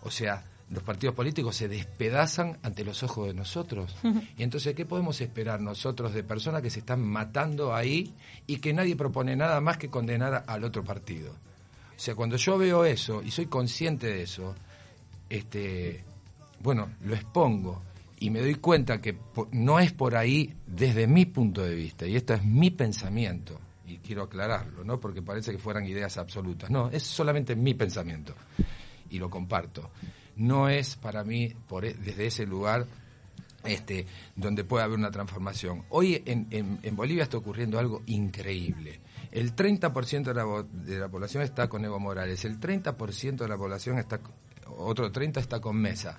O 0.02 0.10
sea, 0.10 0.44
los 0.70 0.82
partidos 0.82 1.14
políticos 1.14 1.56
se 1.56 1.68
despedazan 1.68 2.58
ante 2.62 2.84
los 2.84 3.02
ojos 3.02 3.28
de 3.28 3.34
nosotros. 3.34 3.94
Y 4.36 4.42
entonces, 4.42 4.74
¿qué 4.74 4.86
podemos 4.86 5.20
esperar 5.20 5.60
nosotros 5.60 6.14
de 6.14 6.24
personas 6.24 6.62
que 6.62 6.70
se 6.70 6.80
están 6.80 7.02
matando 7.02 7.74
ahí 7.74 8.14
y 8.46 8.56
que 8.56 8.72
nadie 8.72 8.96
propone 8.96 9.36
nada 9.36 9.60
más 9.60 9.76
que 9.76 9.90
condenar 9.90 10.44
al 10.46 10.64
otro 10.64 10.82
partido? 10.82 11.32
O 11.96 11.98
sea, 11.98 12.14
cuando 12.14 12.36
yo 12.36 12.58
veo 12.58 12.84
eso 12.84 13.22
y 13.22 13.30
soy 13.30 13.46
consciente 13.46 14.08
de 14.08 14.22
eso, 14.22 14.54
este, 15.28 16.04
bueno, 16.60 16.90
lo 17.02 17.14
expongo 17.14 17.82
y 18.18 18.30
me 18.30 18.40
doy 18.40 18.56
cuenta 18.56 19.00
que 19.00 19.18
no 19.52 19.78
es 19.78 19.92
por 19.92 20.16
ahí 20.16 20.54
desde 20.66 21.06
mi 21.06 21.26
punto 21.26 21.62
de 21.62 21.74
vista, 21.74 22.06
y 22.06 22.16
esto 22.16 22.34
es 22.34 22.44
mi 22.44 22.70
pensamiento 22.70 23.60
y 23.86 23.98
quiero 23.98 24.22
aclararlo, 24.22 24.84
¿no? 24.84 24.98
Porque 24.98 25.22
parece 25.22 25.52
que 25.52 25.58
fueran 25.58 25.86
ideas 25.86 26.16
absolutas. 26.18 26.70
No, 26.70 26.90
es 26.90 27.02
solamente 27.02 27.54
mi 27.54 27.74
pensamiento 27.74 28.34
y 29.10 29.18
lo 29.18 29.30
comparto. 29.30 29.90
No 30.36 30.68
es 30.68 30.96
para 30.96 31.24
mí 31.24 31.52
por, 31.68 31.84
e, 31.84 31.94
desde 31.94 32.26
ese 32.26 32.46
lugar 32.46 32.86
este, 33.64 34.06
donde 34.34 34.64
puede 34.64 34.84
haber 34.84 34.98
una 34.98 35.10
transformación. 35.10 35.84
Hoy 35.90 36.22
en, 36.24 36.96
Bolivia 36.96 37.24
está 37.24 37.36
ocurriendo 37.36 37.78
algo 37.78 38.02
increíble. 38.06 39.00
El 39.30 39.54
30% 39.54 40.24
de 40.24 40.34
la, 40.34 40.44
de 40.62 40.98
la 40.98 41.08
población 41.08 41.42
está 41.42 41.68
con 41.68 41.84
Evo 41.84 41.98
Morales, 41.98 42.44
el 42.44 42.58
30% 42.60 43.36
de 43.36 43.48
la 43.48 43.56
población 43.56 43.98
está, 43.98 44.20
otro 44.78 45.10
30% 45.12 45.38
está 45.38 45.60
con 45.60 45.76
Mesa, 45.76 46.18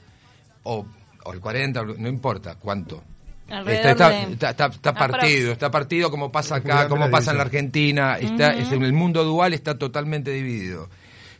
o, 0.63 0.85
o 1.23 1.33
el 1.33 1.41
40%, 1.41 1.97
no 1.97 2.07
importa 2.07 2.55
cuánto, 2.55 3.03
Está, 3.47 4.19
está, 4.49 4.93
partido, 4.93 5.53
está 5.53 5.71
partido 5.71 6.11
como 6.11 6.29
pasa 6.29 6.57
acá, 6.57 6.89
como 6.89 7.09
pasa 7.09 7.31
en 7.31 7.37
la 7.37 7.43
Argentina, 7.43 8.17
está, 8.17 8.53
en 8.53 8.83
el 8.83 8.91
mundo 8.91 9.23
dual 9.23 9.53
está 9.53 9.77
totalmente 9.77 10.31
dividido. 10.31 10.89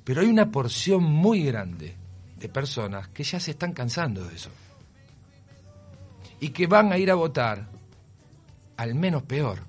Pero 0.06 0.22
hay 0.22 0.28
una 0.28 0.50
porción 0.50 1.04
muy 1.04 1.44
grande 1.44 1.96
de 2.40 2.48
personas 2.48 3.10
que 3.10 3.24
ya 3.24 3.42
se 3.42 3.52
están 3.52 3.74
cansando 3.74 4.24
de 4.24 4.36
eso. 4.36 4.50
Y 6.40 6.50
que 6.50 6.66
van 6.66 6.94
a 6.94 6.98
ir 6.98 7.12
a 7.12 7.16
votar 7.16 7.68
al 8.78 8.96
menos 8.96 9.24
peor. 9.24 9.60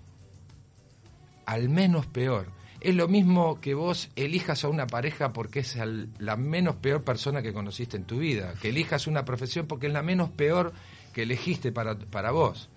Al 1.45 1.69
menos 1.69 2.07
peor. 2.07 2.47
Es 2.81 2.95
lo 2.95 3.09
mismo 3.09 3.61
que 3.61 3.75
vos 3.75 4.11
elijas 4.15 4.65
a 4.65 4.69
una 4.69 4.87
pareja 4.87 5.33
porque 5.33 5.61
es 5.61 5.77
la 6.19 6.37
menos 6.37 6.77
peor 6.77 7.03
persona 7.03 7.43
que 7.43 7.53
conociste 7.53 7.97
en 7.97 8.05
tu 8.05 8.19
vida. 8.19 8.55
Que 8.61 8.69
elijas 8.69 9.07
una 9.07 9.25
profesión 9.25 9.67
porque 9.67 9.89
es 9.89 9.93
la 9.93 10.03
menos 10.03 10.31
peor 10.31 10.73
que 11.13 11.23
elegiste 11.23 11.73
para, 11.73 11.99
para 11.99 12.31
vos. 12.31 12.69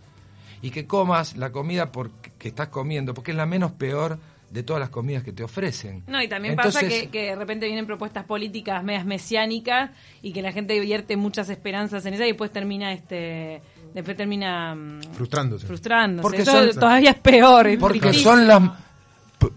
Y 0.62 0.72
que 0.72 0.88
comas 0.88 1.38
la 1.38 1.52
comida 1.52 1.92
porque, 1.92 2.32
que 2.38 2.48
estás 2.48 2.70
comiendo, 2.70 3.14
porque 3.14 3.32
es 3.32 3.38
la 3.38 3.46
menos 3.46 3.72
peor 3.74 4.20
de 4.52 4.64
todas 4.64 4.80
las 4.82 4.90
comidas 4.90 5.24
que 5.24 5.32
te 5.32 5.44
ofrecen. 5.44 6.04
No, 6.08 6.22
y 6.22 6.28
también 6.28 6.56
pasa 6.56 6.82
que, 6.82 7.08
de 7.12 7.36
repente 7.36 7.66
vienen 7.68 7.86
propuestas 7.86 8.26
políticas 8.26 8.84
medias 8.84 9.06
mesiánicas 9.06 9.92
y 10.22 10.34
que 10.34 10.42
la 10.42 10.52
gente 10.52 10.78
vierte 10.80 11.16
muchas 11.16 11.50
esperanzas 11.50 12.06
en 12.06 12.16
esa 12.16 12.26
y 12.26 12.30
después 12.30 12.52
termina 12.52 12.92
este 12.92 13.62
después 13.94 14.16
termina 14.18 14.76
mm, 14.76 15.02
frustrándose. 15.14 15.68
Frustrándose. 15.68 16.22
Porque 16.22 16.42
Eso 16.42 16.80
todavía 16.80 17.12
es 17.12 17.20
peor. 17.20 17.68
porque 17.80 18.14
son 18.14 18.46
las 18.46 18.62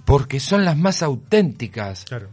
porque 0.05 0.41
son 0.41 0.65
las 0.65 0.77
más 0.77 1.03
auténticas. 1.03 2.05
Claro. 2.05 2.29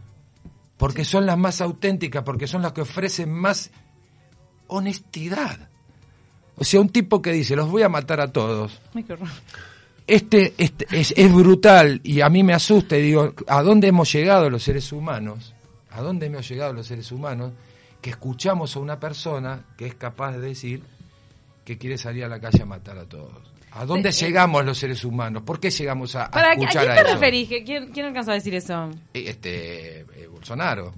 Porque 0.76 1.04
son 1.04 1.26
las 1.26 1.38
más 1.38 1.60
auténticas, 1.60 2.22
porque 2.24 2.46
son 2.46 2.62
las 2.62 2.72
que 2.72 2.80
ofrecen 2.80 3.30
más 3.30 3.70
honestidad. 4.66 5.68
O 6.56 6.64
sea, 6.64 6.80
un 6.80 6.88
tipo 6.88 7.22
que 7.22 7.32
dice, 7.32 7.56
los 7.56 7.70
voy 7.70 7.82
a 7.82 7.88
matar 7.88 8.20
a 8.20 8.32
todos. 8.32 8.80
Este, 10.06 10.54
este 10.58 10.86
es, 10.90 11.14
es, 11.16 11.32
brutal 11.32 12.00
y 12.02 12.20
a 12.20 12.28
mí 12.28 12.42
me 12.42 12.54
asusta 12.54 12.96
y 12.98 13.02
digo, 13.02 13.34
¿a 13.46 13.62
dónde 13.62 13.88
hemos 13.88 14.12
llegado 14.12 14.50
los 14.50 14.62
seres 14.62 14.90
humanos? 14.92 15.54
¿A 15.90 16.02
dónde 16.02 16.26
hemos 16.26 16.48
llegado 16.48 16.72
los 16.72 16.86
seres 16.86 17.12
humanos? 17.12 17.52
Que 18.00 18.10
escuchamos 18.10 18.74
a 18.74 18.80
una 18.80 18.98
persona 18.98 19.64
que 19.76 19.86
es 19.86 19.94
capaz 19.94 20.32
de 20.32 20.40
decir 20.40 20.82
que 21.64 21.78
quiere 21.78 21.98
salir 21.98 22.24
a 22.24 22.28
la 22.28 22.40
calle 22.40 22.62
a 22.62 22.66
matar 22.66 22.98
a 22.98 23.04
todos. 23.04 23.52
¿A 23.74 23.86
dónde 23.86 24.10
eh, 24.10 24.12
llegamos 24.12 24.64
los 24.64 24.78
seres 24.78 25.04
humanos? 25.04 25.42
¿Por 25.42 25.58
qué 25.58 25.70
llegamos 25.70 26.14
a, 26.14 26.30
a 26.32 26.52
escuchar 26.52 26.88
¿a, 26.88 26.94
quién 26.94 27.04
te 27.04 27.12
referís? 27.12 27.48
¿Quién, 27.48 27.92
¿Quién 27.92 28.06
alcanzó 28.06 28.32
a 28.32 28.34
decir 28.34 28.54
eso? 28.54 28.90
Este, 29.14 30.00
eh, 30.00 30.28
Bolsonaro. 30.30 30.92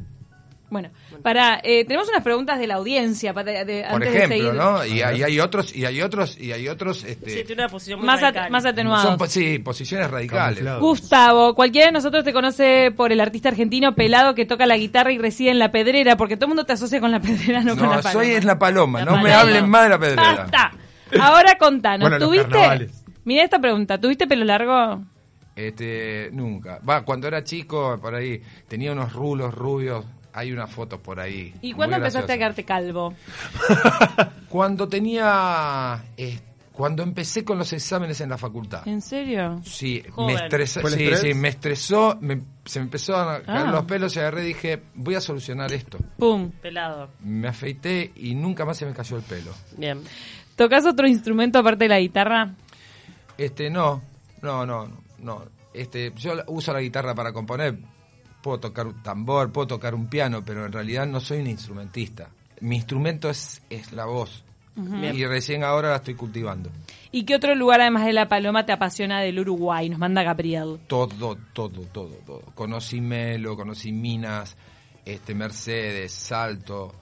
Bueno, 0.70 0.90
para 1.22 1.60
eh, 1.62 1.84
tenemos 1.84 2.08
unas 2.08 2.24
preguntas 2.24 2.58
de 2.58 2.66
la 2.66 2.74
audiencia 2.74 3.32
para 3.32 3.64
de, 3.64 3.86
Por 3.88 4.02
ejemplo, 4.02 4.52
¿no? 4.54 4.84
Y 4.84 5.02
hay, 5.02 5.22
hay, 5.22 5.38
otros 5.38 5.72
y 5.76 5.84
hay 5.84 6.02
otros 6.02 6.36
y 6.36 6.50
hay 6.50 6.66
otros 6.66 7.04
este, 7.04 7.30
sí, 7.30 7.44
tiene 7.44 7.62
una 7.62 7.68
posición 7.68 8.00
muy 8.00 8.06
más, 8.06 8.20
más 8.50 8.64
atenuados. 8.64 9.18
Son, 9.18 9.28
sí, 9.28 9.60
posiciones 9.60 10.10
radicales. 10.10 10.64
Gustavo, 10.80 11.54
cualquiera 11.54 11.86
de 11.86 11.92
nosotros 11.92 12.24
te 12.24 12.32
conoce 12.32 12.90
por 12.90 13.12
el 13.12 13.20
artista 13.20 13.50
argentino 13.50 13.94
pelado 13.94 14.34
que 14.34 14.46
toca 14.46 14.66
la 14.66 14.76
guitarra 14.76 15.12
y 15.12 15.18
reside 15.18 15.50
en 15.50 15.60
la 15.60 15.70
pedrera, 15.70 16.16
porque 16.16 16.36
todo 16.36 16.46
el 16.46 16.48
mundo 16.48 16.64
te 16.64 16.72
asocia 16.72 16.98
con 16.98 17.12
la 17.12 17.20
pedrera, 17.20 17.60
no, 17.60 17.76
con 17.76 17.88
la 17.90 18.02
paloma. 18.02 18.12
soy 18.12 18.34
en 18.34 18.44
la 18.44 18.58
paloma, 18.58 19.04
no 19.04 19.22
me 19.22 19.32
hablen 19.32 19.68
más 19.68 19.84
de 19.84 19.88
la 19.90 19.98
pedrera. 20.00 20.34
Basta. 20.34 20.72
Ahora 21.20 21.56
contanos, 21.58 22.18
¿tuviste? 22.18 22.88
Mira 23.24 23.42
esta 23.42 23.58
pregunta, 23.58 23.98
¿tuviste 23.98 24.26
pelo 24.26 24.44
largo? 24.44 25.02
Este, 25.56 26.30
nunca. 26.32 26.80
Va, 26.88 27.04
cuando 27.04 27.28
era 27.28 27.44
chico, 27.44 27.98
por 28.00 28.14
ahí, 28.14 28.42
tenía 28.68 28.92
unos 28.92 29.12
rulos 29.12 29.54
rubios 29.54 30.04
hay 30.34 30.50
una 30.50 30.66
foto 30.66 31.00
por 31.00 31.20
ahí. 31.20 31.54
¿Y 31.62 31.72
cuándo 31.72 31.96
empezaste 31.96 32.32
a 32.32 32.36
quedarte 32.36 32.64
calvo? 32.64 33.14
cuando 34.48 34.88
tenía... 34.88 36.02
Eh, 36.16 36.40
cuando 36.72 37.04
empecé 37.04 37.44
con 37.44 37.56
los 37.56 37.72
exámenes 37.72 38.20
en 38.20 38.30
la 38.30 38.36
facultad. 38.36 38.86
¿En 38.88 39.00
serio? 39.00 39.60
Sí, 39.64 40.02
me 40.18 40.34
estresó, 40.34 40.84
sí, 40.88 41.08
sí, 41.14 41.32
me 41.32 41.48
estresó, 41.50 42.18
se 42.64 42.80
me 42.80 42.84
empezó 42.84 43.16
a 43.16 43.42
caer 43.42 43.68
ah. 43.68 43.70
los 43.70 43.84
pelos 43.84 44.16
y 44.16 44.18
agarré 44.18 44.42
y 44.42 44.46
dije, 44.48 44.82
voy 44.94 45.14
a 45.14 45.20
solucionar 45.20 45.72
esto. 45.72 45.98
¡Pum! 46.18 46.50
Pelado. 46.50 47.10
Me 47.20 47.46
afeité 47.46 48.10
y 48.16 48.34
nunca 48.34 48.64
más 48.64 48.76
se 48.76 48.86
me 48.86 48.92
cayó 48.92 49.16
el 49.16 49.22
pelo. 49.22 49.52
Bien. 49.76 50.02
¿Tocas 50.56 50.84
otro 50.86 51.06
instrumento 51.06 51.58
aparte 51.58 51.84
de 51.84 51.88
la 51.88 52.00
guitarra? 52.00 52.54
Este, 53.36 53.70
no, 53.70 54.02
no, 54.42 54.64
no, 54.64 54.88
no. 55.18 55.42
Este, 55.72 56.12
yo 56.16 56.34
uso 56.46 56.72
la 56.72 56.80
guitarra 56.80 57.14
para 57.14 57.32
componer, 57.32 57.76
puedo 58.40 58.60
tocar 58.60 58.86
un 58.86 59.02
tambor, 59.02 59.50
puedo 59.50 59.66
tocar 59.66 59.94
un 59.94 60.06
piano, 60.06 60.44
pero 60.44 60.66
en 60.66 60.72
realidad 60.72 61.06
no 61.06 61.18
soy 61.18 61.38
un 61.38 61.48
instrumentista. 61.48 62.28
Mi 62.60 62.76
instrumento 62.76 63.28
es, 63.28 63.62
es 63.68 63.92
la 63.92 64.04
voz. 64.04 64.44
Y 64.76 65.24
recién 65.24 65.62
ahora 65.62 65.90
la 65.90 65.96
estoy 65.96 66.14
cultivando. 66.14 66.68
¿Y 67.12 67.24
qué 67.24 67.36
otro 67.36 67.54
lugar, 67.54 67.80
además 67.80 68.06
de 68.06 68.12
La 68.12 68.28
Paloma, 68.28 68.66
te 68.66 68.72
apasiona 68.72 69.20
del 69.20 69.38
Uruguay? 69.38 69.88
Nos 69.88 70.00
manda 70.00 70.24
Gabriel. 70.24 70.80
Todo, 70.88 71.36
todo, 71.52 71.82
todo, 71.92 72.10
todo. 72.24 72.40
Conocí 72.56 73.00
Melo, 73.00 73.56
conocí 73.56 73.92
Minas, 73.92 74.56
este 75.04 75.32
Mercedes, 75.32 76.10
Salto, 76.10 76.92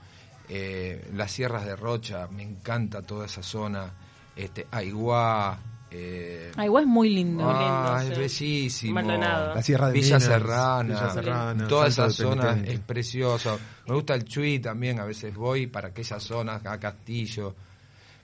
eh, 0.54 1.10
las 1.14 1.32
Sierras 1.32 1.64
de 1.64 1.74
Rocha, 1.76 2.28
me 2.28 2.42
encanta 2.42 3.00
toda 3.00 3.24
esa 3.24 3.42
zona. 3.42 3.90
Este, 4.36 4.66
Aiguá, 4.70 5.58
eh, 5.90 6.52
es 6.54 6.86
muy 6.86 7.08
lindo. 7.08 7.42
Ah, 7.46 8.04
es 8.06 8.18
bellísimo. 8.18 9.00
La 9.00 9.62
Sierra 9.62 9.86
de 9.86 9.94
Villa, 9.94 10.20
Serrana, 10.20 11.66
Toda 11.66 11.86
esa 11.86 12.10
zona 12.10 12.60
es 12.66 12.80
preciosa. 12.80 13.56
Me 13.86 13.94
gusta 13.94 14.14
el 14.14 14.24
Chuy 14.24 14.58
también, 14.58 15.00
a 15.00 15.06
veces 15.06 15.34
voy 15.34 15.68
para 15.68 15.88
aquellas 15.88 16.22
zonas, 16.22 16.60
a 16.66 16.78
Castillo. 16.78 17.54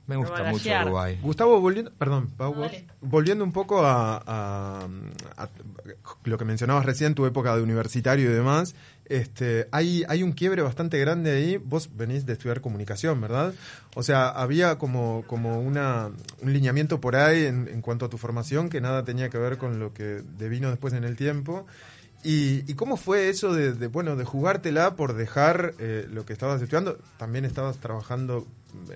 Me 0.09 0.17
gusta 0.17 0.43
mucho 0.45 0.71
Uruguay. 0.83 1.19
Gustavo, 1.23 1.61
volviendo, 1.61 1.93
perdón, 1.93 2.31
volviendo 3.03 3.45
un 3.45 3.53
poco 3.53 3.83
a, 3.85 4.89
lo 6.25 6.39
que 6.39 6.45
mencionabas 6.47 6.87
recién, 6.87 7.15
tu 7.15 7.27
época 7.27 7.55
de 7.55 7.63
universitario 7.63 8.31
y 8.31 8.33
demás, 8.33 8.75
este, 9.05 9.69
hay, 9.71 10.05
hay 10.09 10.23
un 10.23 10.33
quiebre 10.33 10.63
bastante 10.63 10.99
grande 10.99 11.33
ahí. 11.33 11.59
Vos 11.59 11.91
venís 11.95 12.25
de 12.25 12.33
estudiar 12.33 12.63
comunicación, 12.63 13.21
¿verdad? 13.21 13.53
O 13.95 14.03
sea, 14.03 14.31
había 14.31 14.79
como, 14.79 15.25
como 15.27 15.61
una, 15.61 16.11
un 16.41 16.53
lineamiento 16.55 17.03
por 17.03 17.15
ahí 17.15 17.45
en, 17.45 17.69
en 17.69 17.83
cuanto 17.83 18.07
a 18.07 18.09
tu 18.09 18.17
formación 18.17 18.71
que 18.71 18.81
nada 18.81 19.05
tenía 19.05 19.29
que 19.29 19.37
ver 19.37 19.59
con 19.59 19.79
lo 19.79 19.93
que 19.93 20.23
devino 20.39 20.71
después 20.71 20.95
en 20.95 21.05
el 21.05 21.17
tiempo. 21.17 21.67
¿Y, 22.31 22.75
cómo 22.75 22.99
fue 22.99 23.31
eso 23.31 23.55
de, 23.55 23.87
bueno, 23.87 24.15
de 24.15 24.27
jugártela 24.27 24.97
por 24.97 25.15
dejar 25.15 25.73
eh, 25.79 26.07
lo 26.13 26.27
que 26.27 26.35
estabas 26.35 26.61
estudiando? 26.61 26.99
También 27.17 27.47
estabas 27.47 27.79
trabajando, 27.79 28.47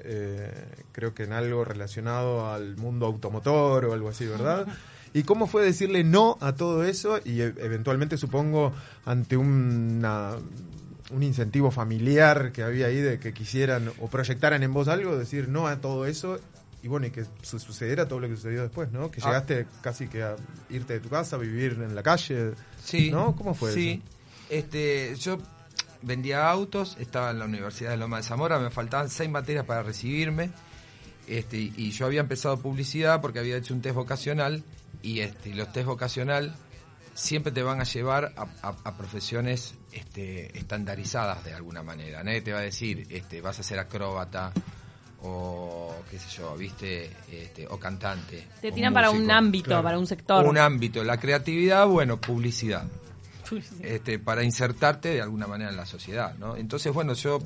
eh, 0.05 0.53
creo 0.93 1.15
que 1.15 1.23
en 1.23 1.33
algo 1.33 1.65
relacionado 1.65 2.53
al 2.53 2.77
mundo 2.77 3.07
automotor 3.07 3.87
o 3.87 3.95
algo 3.95 4.11
así, 4.11 4.27
¿verdad? 4.27 4.67
¿Y 5.15 5.23
cómo 5.23 5.47
fue 5.47 5.65
decirle 5.65 6.05
no 6.05 6.37
a 6.43 6.57
todo 6.57 6.85
eso 6.85 7.21
y 7.25 7.41
e, 7.41 7.55
eventualmente, 7.57 8.19
supongo, 8.19 8.75
ante 9.07 9.39
una, 9.39 10.33
un 11.11 11.23
incentivo 11.23 11.71
familiar 11.71 12.53
que 12.53 12.63
había 12.63 12.89
ahí 12.89 13.01
de 13.01 13.19
que 13.19 13.33
quisieran 13.33 13.93
o 13.99 14.09
proyectaran 14.09 14.63
en 14.63 14.75
vos 14.75 14.89
algo, 14.89 15.17
decir 15.17 15.49
no 15.49 15.69
a 15.69 15.81
todo 15.81 16.05
eso 16.05 16.39
y 16.83 16.89
bueno, 16.89 17.07
y 17.07 17.11
que 17.11 17.25
sucediera 17.43 18.09
todo 18.09 18.21
lo 18.21 18.29
que 18.29 18.37
sucedió 18.37 18.63
después, 18.63 18.91
¿no? 18.91 19.11
Que 19.11 19.21
ah. 19.23 19.27
llegaste 19.27 19.67
casi 19.81 20.09
que 20.09 20.23
a 20.23 20.37
irte 20.69 20.95
de 20.95 21.01
tu 21.01 21.09
casa, 21.09 21.37
a 21.37 21.39
vivir 21.39 21.73
en 21.81 21.95
la 21.95 22.03
calle, 22.03 22.53
sí, 22.83 23.11
¿no? 23.11 23.37
¿Cómo 23.37 23.55
fue 23.55 23.73
sí. 23.73 24.03
Este, 24.51 25.15
yo 25.17 25.39
vendía 26.03 26.51
autos, 26.51 26.97
estaba 26.99 27.31
en 27.31 27.39
la 27.39 27.45
Universidad 27.45 27.91
de 27.91 27.97
Loma 27.97 28.19
de 28.19 28.25
Zamora, 28.25 28.59
me 28.59 28.71
faltaban 28.71 29.09
seis 29.09 29.31
materias 29.31 29.65
para 29.65 29.83
recibirme, 29.83 30.51
este, 31.29 31.57
y 31.59 31.91
yo 31.93 32.07
había 32.07 32.21
empezado 32.21 32.59
publicidad 32.59 33.21
porque 33.21 33.39
había 33.39 33.57
hecho 33.57 33.73
un 33.75 33.81
test 33.81 33.95
vocacional, 33.95 34.65
y 35.03 35.21
este, 35.21 35.55
los 35.55 35.73
test 35.73 35.87
vocacional 35.87 36.55
siempre 37.15 37.53
te 37.53 37.63
van 37.63 37.81
a 37.81 37.85
llevar 37.85 38.33
a, 38.37 38.97
profesiones 38.97 39.75
este, 39.93 40.57
estandarizadas 40.59 41.45
de 41.45 41.55
alguna 41.55 41.83
manera. 41.83 42.23
Nadie 42.25 42.41
te 42.41 42.53
va 42.53 42.59
a 42.59 42.63
decir, 42.63 43.07
este, 43.11 43.41
vas 43.41 43.59
a 43.61 43.63
ser 43.63 43.79
acróbata, 43.79 44.53
o 45.23 45.95
qué 46.11 46.19
sé 46.19 46.29
yo, 46.37 46.57
viste, 46.57 47.11
este, 47.31 47.67
o 47.69 47.79
cantante. 47.79 48.47
Te 48.61 48.73
tiran 48.73 48.93
para 48.93 49.11
un 49.11 49.31
ámbito, 49.31 49.83
para 49.83 49.99
un 49.99 50.07
sector. 50.07 50.47
Un 50.47 50.59
ámbito, 50.59 51.03
la 51.05 51.19
creatividad, 51.19 51.87
bueno, 51.87 52.21
publicidad. 52.21 52.87
Este, 53.83 54.19
para 54.19 54.43
insertarte 54.43 55.11
de 55.11 55.21
alguna 55.21 55.47
manera 55.47 55.71
en 55.71 55.77
la 55.77 55.85
sociedad, 55.85 56.35
¿no? 56.39 56.57
Entonces, 56.57 56.93
bueno, 56.93 57.13
yo 57.13 57.39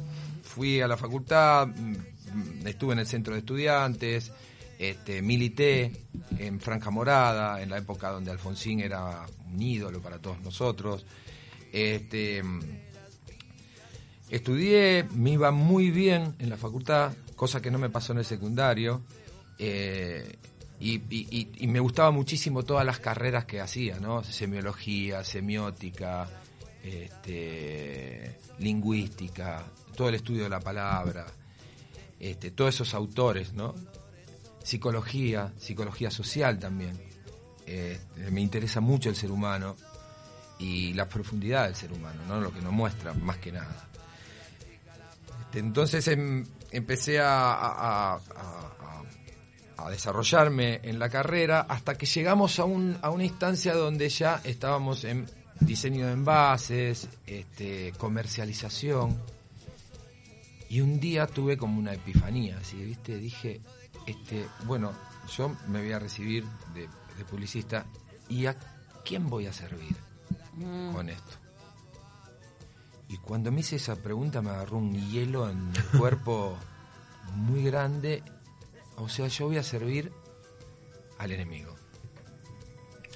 fui 0.42 0.80
a 0.80 0.86
la 0.86 0.96
facultad, 0.96 1.66
mm, 1.66 2.66
estuve 2.66 2.92
en 2.92 3.00
el 3.00 3.06
centro 3.06 3.34
de 3.34 3.40
estudiantes, 3.40 4.30
este, 4.78 5.20
milité 5.20 5.90
en 6.38 6.60
Franja 6.60 6.90
Morada, 6.90 7.60
en 7.60 7.70
la 7.70 7.78
época 7.78 8.10
donde 8.10 8.30
Alfonsín 8.30 8.80
era 8.80 9.26
un 9.52 9.60
ídolo 9.60 10.00
para 10.00 10.18
todos 10.18 10.40
nosotros. 10.42 11.04
Este, 11.72 12.42
estudié, 14.30 15.06
me 15.12 15.30
iba 15.30 15.50
muy 15.50 15.90
bien 15.90 16.36
en 16.38 16.50
la 16.50 16.56
facultad, 16.56 17.12
cosa 17.36 17.60
que 17.60 17.70
no 17.70 17.78
me 17.78 17.90
pasó 17.90 18.12
en 18.12 18.18
el 18.18 18.24
secundario. 18.24 19.02
Eh, 19.58 20.36
y, 20.80 21.66
me 21.68 21.80
gustaba 21.80 22.10
muchísimo 22.10 22.62
todas 22.62 22.84
las 22.84 22.98
carreras 22.98 23.44
que 23.44 23.60
hacía, 23.60 23.98
¿no? 23.98 24.22
Semiología, 24.24 25.24
semiótica, 25.24 26.28
este, 26.82 28.38
lingüística, 28.58 29.64
todo 29.94 30.08
el 30.08 30.16
estudio 30.16 30.44
de 30.44 30.50
la 30.50 30.60
palabra, 30.60 31.26
este, 32.20 32.50
todos 32.50 32.74
esos 32.74 32.92
autores, 32.94 33.54
¿no? 33.54 33.74
Psicología, 34.62 35.52
psicología 35.56 36.10
social 36.10 36.58
también. 36.58 37.00
Este, 37.64 38.30
me 38.30 38.42
interesa 38.42 38.80
mucho 38.80 39.08
el 39.08 39.16
ser 39.16 39.30
humano 39.30 39.76
y 40.58 40.92
la 40.92 41.08
profundidad 41.08 41.64
del 41.64 41.74
ser 41.74 41.92
humano, 41.92 42.20
¿no? 42.28 42.40
Lo 42.40 42.52
que 42.52 42.60
nos 42.60 42.72
muestra, 42.72 43.14
más 43.14 43.38
que 43.38 43.52
nada. 43.52 43.88
Este, 45.56 45.58
entonces, 45.60 46.06
en, 46.08 46.46
empecé 46.70 47.18
a, 47.22 48.18
desarrollarme 49.90 50.80
en 50.82 50.98
la 50.98 51.08
carrera 51.08 51.60
hasta 51.60 51.96
que 51.96 52.06
llegamos 52.06 52.58
a, 52.58 52.64
un, 52.64 52.98
a 53.02 53.10
una 53.10 53.22
instancia 53.22 53.72
donde 53.72 54.08
ya 54.08 54.40
estábamos 54.42 55.04
en 55.04 55.26
diseño 55.60 56.06
de 56.06 56.12
envases, 56.12 57.08
este, 57.26 57.92
comercialización. 57.98 59.16
Y 60.68 60.80
un 60.80 60.98
día 60.98 61.26
tuve 61.26 61.56
como 61.56 61.78
una 61.78 61.94
epifanía, 61.94 62.58
así, 62.58 62.76
¿viste? 62.76 63.16
Dije, 63.16 63.60
este, 64.06 64.46
bueno, 64.64 64.92
yo 65.36 65.56
me 65.68 65.80
voy 65.80 65.92
a 65.92 65.98
recibir 65.98 66.44
de, 66.74 66.88
publicista 67.30 67.86
y 68.28 68.46
a 68.46 68.56
quién 69.04 69.28
voy 69.28 69.46
a 69.46 69.52
servir 69.52 69.96
mm. 70.54 70.92
con 70.92 71.08
esto. 71.08 71.45
Y 73.08 73.18
cuando 73.18 73.52
me 73.52 73.60
hice 73.60 73.76
esa 73.76 73.96
pregunta 73.96 74.42
me 74.42 74.50
agarró 74.50 74.78
un 74.78 74.94
hielo 75.10 75.48
en 75.48 75.72
el 75.74 75.98
cuerpo 75.98 76.58
muy 77.34 77.62
grande. 77.64 78.22
O 78.96 79.08
sea, 79.08 79.28
yo 79.28 79.46
voy 79.46 79.58
a 79.58 79.62
servir 79.62 80.12
al 81.18 81.30
enemigo. 81.30 81.74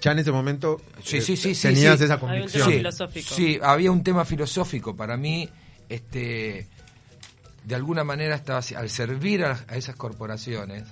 Ya 0.01 0.13
en 0.13 0.21
ese 0.21 0.33
momento 0.33 0.81
sí, 1.03 1.19
eh, 1.19 1.21
sí, 1.21 1.37
sí, 1.37 1.55
tenías 1.55 2.01
esa 2.01 2.19
convicción. 2.19 2.63
Había 2.63 2.71
un 2.71 2.73
tema 2.73 2.79
filosófico. 2.79 3.35
Sí, 3.35 3.59
había 3.63 3.93
un 3.93 4.03
tema 4.03 4.25
filosófico. 4.25 4.97
Para 4.97 5.17
mí, 5.17 5.49
este, 5.89 6.69
de 7.65 7.75
alguna 7.75 8.05
manera, 8.05 8.37
estaba 8.37 8.61
al 8.77 8.89
servir 8.89 9.45
a, 9.45 9.67
esas 9.75 9.97
corporaciones, 9.97 10.85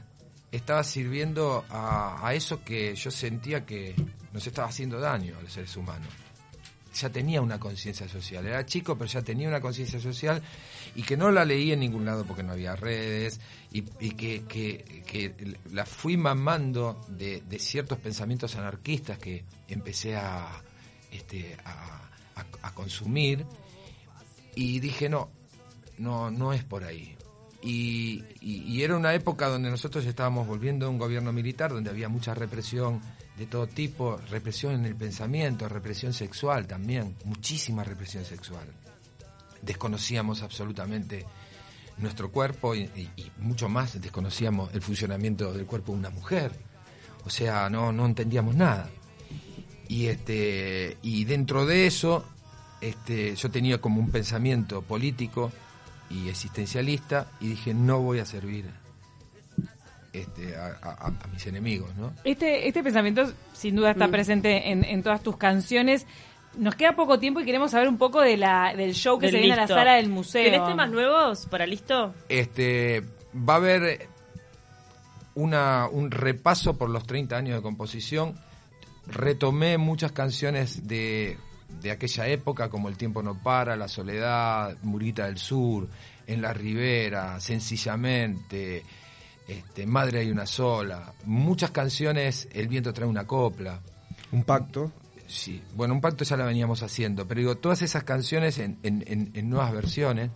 estaba 0.53 0.85
sirviendo 0.85 1.65
a, 1.71 2.27
a 2.27 2.35
eso 2.35 2.63
que 2.65 2.95
yo 2.97 3.11
sentía 3.11 3.65
que 3.65 3.95
nos 4.33 4.47
estaba 4.47 4.69
haciendo 4.69 5.01
daño 5.01 5.39
a 5.39 5.43
los 5.43 5.53
seres 5.53 5.75
humanos 5.77 6.09
ya 6.99 7.11
tenía 7.11 7.41
una 7.41 7.59
conciencia 7.59 8.09
social. 8.09 8.47
Era 8.47 8.65
chico, 8.67 8.97
pero 8.97 9.09
ya 9.09 9.23
tenía 9.23 9.49
una 9.49 9.61
conciencia 9.61 10.01
social 10.01 10.43
y 10.95 11.03
que 11.03 11.17
no 11.17 11.31
la 11.31 11.45
leí 11.45 11.73
en 11.73 11.81
ningún 11.81 12.05
lado 12.05 12.25
porque 12.25 12.43
no 12.43 12.53
había 12.53 12.77
redes 12.77 13.41
y, 13.71 13.83
que, 13.83 15.35
la 15.73 15.87
fui 15.87 16.17
mamando 16.17 17.01
de, 17.09 17.43
ciertos 17.59 17.99
pensamientos 17.99 18.57
anarquistas 18.57 19.19
que 19.19 19.45
empecé 19.69 20.17
a, 20.17 20.63
este, 21.13 21.57
a, 21.65 22.05
consumir 22.75 23.45
y 24.55 24.79
dije, 24.79 25.09
no, 25.09 25.31
no, 25.99 26.31
no 26.31 26.53
es 26.53 26.63
por 26.63 26.85
ahí. 26.85 27.17
Y, 27.61 28.23
y, 28.41 28.83
era 28.83 28.97
una 28.97 29.15
época 29.15 29.49
donde 29.49 29.69
nosotros 29.69 30.07
estábamos 30.07 30.47
volviendo 30.47 30.87
a 30.87 30.89
un 30.89 30.99
gobierno 30.99 31.33
militar, 31.33 31.73
donde 31.73 31.91
había 31.91 32.09
mucha 32.09 32.35
represión 32.35 33.01
de 33.39 33.47
todo 33.47 33.67
tipo, 33.69 34.19
represión 34.31 34.75
en 34.75 34.85
el 34.85 34.97
pensamiento, 34.97 35.69
represión 35.69 36.13
sexual 36.13 36.67
también, 36.67 37.17
muchísima 37.25 37.85
represión 37.85 38.25
sexual. 38.25 38.67
Desconocíamos 39.63 40.43
absolutamente 40.43 41.25
nuestro 41.99 42.31
cuerpo 42.31 42.75
y, 42.75 42.91
mucho 43.39 43.69
más 43.69 44.01
desconocíamos 44.01 44.75
el 44.75 44.83
funcionamiento 44.83 45.53
del 45.53 45.67
cuerpo 45.67 45.93
de 45.93 45.99
una 45.99 46.11
mujer. 46.11 46.53
O 47.25 47.31
sea, 47.31 47.69
no, 47.71 47.93
no 47.93 48.07
entendíamos 48.07 48.55
nada. 48.57 48.91
Y 49.89 50.07
este, 50.07 50.99
y 51.03 51.25
dentro 51.25 51.65
de 51.65 51.87
eso, 51.87 52.25
este, 52.81 53.37
yo 53.37 53.51
tenía 53.51 53.81
como 53.81 54.01
un 54.01 54.11
pensamiento 54.11 54.83
político 54.83 55.53
y 56.11 56.29
existencialista 56.29 57.31
y 57.41 57.49
dije 57.49 57.75
no 57.75 58.01
voy 58.01 58.19
a 58.19 58.25
servir 58.25 58.67
este, 60.21 60.57
a, 60.57 61.13
mis 61.33 61.47
enemigos. 61.47 61.95
¿no? 61.97 62.13
Este, 62.25 62.69
este 62.69 62.83
pensamiento 62.83 63.31
sin 63.53 63.77
duda 63.77 63.93
está 63.93 64.09
mm. 64.09 64.11
presente 64.11 64.71
en, 64.71 65.03
todas 65.03 65.23
tus 65.23 65.37
canciones. 65.37 66.07
Nos 66.57 66.75
queda 66.75 66.97
poco 66.97 67.19
tiempo 67.19 67.41
y 67.41 67.45
queremos 67.45 67.71
saber 67.71 67.89
un 67.89 67.99
poco 67.99 68.21
de 68.21 68.37
la, 68.37 68.75
del 68.77 68.95
show 68.95 69.19
que 69.19 69.31
se 69.31 69.39
viene 69.39 69.55
a 69.55 69.57
la 69.57 69.69
sala 69.69 69.95
del 69.95 70.09
museo. 70.09 70.43
¿Tienes 70.43 70.67
temas 70.67 70.91
nuevos 70.91 71.47
para 71.47 71.67
listo? 71.67 72.15
Este, 72.29 73.03
va 73.35 73.55
a 73.55 73.57
haber 73.57 74.09
una, 75.35 75.89
un 75.89 76.11
repaso 76.11 76.77
por 76.77 76.91
los 76.91 77.07
30 77.07 77.37
años 77.37 77.57
de 77.57 77.63
composición. 77.63 78.35
Retomé 79.07 79.79
muchas 79.79 80.13
canciones 80.13 80.87
de, 80.89 81.39
de 81.81 81.91
aquella 81.91 82.27
época, 82.27 82.69
como 82.69 82.89
El 82.89 82.97
tiempo 82.97 83.23
no 83.23 83.35
para, 83.41 83.77
La 83.77 83.89
soledad, 83.89 84.77
Murita 84.83 85.27
del 85.27 85.39
Sur, 85.39 85.89
En 86.27 86.43
la 86.43 86.53
Ribera, 86.53 87.39
Sencillamente, 87.41 88.83
este, 89.49 89.87
Madre 89.87 90.21
hay 90.21 90.31
una 90.31 90.47
sola, 90.47 91.15
muchas 91.25 91.71
canciones, 91.71 92.49
El 92.53 92.69
viento 92.69 92.93
trae 92.93 93.09
una 93.09 93.27
copla. 93.27 93.81
Un 94.31 94.45
pacto. 94.45 94.93
Sí, 95.27 95.63
bueno, 95.75 95.95
un 95.95 96.03
pacto 96.03 96.25
ya 96.25 96.37
la 96.37 96.45
veníamos 96.45 96.83
haciendo, 96.83 97.27
pero 97.27 97.41
digo, 97.41 97.57
todas 97.57 97.81
esas 97.83 98.05
canciones 98.05 98.59
en, 98.59 98.79
nuevas 99.49 99.73
versiones, 99.73 100.31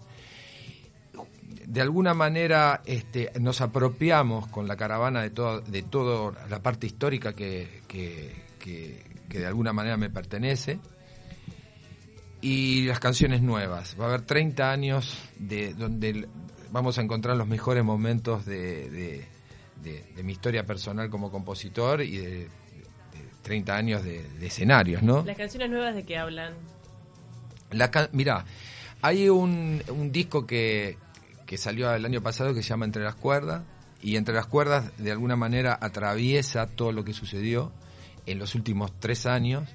de 1.67 1.81
alguna 1.81 2.15
manera 2.15 2.83
este, 2.85 3.33
nos 3.41 3.61
apropiamos 3.61 4.49
con 4.49 4.67
la 4.67 4.77
caravana 4.77 5.23
de, 5.23 5.31
todo, 5.31 5.61
de 5.61 5.83
toda 5.83 6.47
la 6.49 6.63
parte 6.63 6.87
histórica 6.87 7.35
que, 7.35 7.83
que, 7.89 9.05
de 9.29 9.47
alguna 9.47 9.73
manera 9.73 9.97
me 9.97 10.11
pertenece, 10.11 10.79
y 12.43 12.85
las 12.85 12.99
canciones 12.99 13.41
nuevas. 13.41 13.97
Va 13.99 14.07
a 14.07 14.09
haber 14.09 14.23
30 14.23 14.71
años 14.71 15.19
de 15.39 15.75
donde 15.75 16.29
vamos 16.73 16.99
a 16.99 17.03
encontrar 17.03 17.37
los 17.37 17.47
mejores 17.47 17.85
momentos 17.85 18.45
de, 18.47 19.29
mi 20.25 20.33
historia 20.33 20.65
personal 20.67 21.11
como 21.11 21.31
compositor 21.31 22.03
y 22.03 22.17
de, 22.17 22.49
30 23.43 23.77
años 23.77 24.05
de, 24.05 24.25
escenarios, 24.41 25.03
¿no? 25.03 25.25
¿Las 25.25 25.37
canciones 25.37 25.71
nuevas 25.71 25.95
de 25.95 26.05
qué 26.05 26.17
hablan? 26.17 26.55
La, 27.71 27.91
mirá, 28.13 28.45
hay 29.03 29.29
un, 29.29 29.83
disco 30.11 30.47
que, 30.47 30.97
que 31.47 31.59
salió 31.59 31.93
el 31.93 32.05
año 32.05 32.23
pasado 32.23 32.55
que 32.55 32.63
se 32.63 32.71
llama 32.71 32.87
Entre 32.87 33.03
las 33.03 33.17
Cuerdas, 33.17 33.63
y 34.01 34.17
Entre 34.17 34.35
las 34.35 34.47
Cuerdas 34.47 34.97
de 34.97 35.13
alguna 35.13 35.37
manera 35.37 35.79
atraviesa 35.81 36.67
todo 36.67 36.93
lo 36.93 37.05
que 37.05 37.13
sucedió 37.13 37.73
en 38.27 38.39
los 38.39 38.55
últimos 38.55 38.93
tres 38.99 39.27
años 39.27 39.69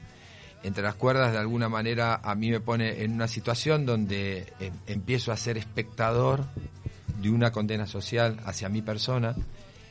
entre 0.64 0.84
las 0.84 0.96
cuerdas 0.96 1.32
de 1.32 1.38
alguna 1.38 1.70
manera 1.70 2.20
a 2.24 2.36
mí 2.36 2.50
me 2.50 2.60
pone 2.60 3.04
en 3.04 3.14
una 3.14 3.28
situación 3.28 3.86
donde 3.86 4.52
em, 4.60 4.74
empiezo 4.88 5.32
a 5.32 5.38
ser 5.38 5.58
espectador 5.58 6.46
de 7.22 7.30
una 7.30 7.52
condena 7.52 7.88
social 7.88 8.40
hacia 8.46 8.70
mi 8.70 8.82
persona. 8.82 9.36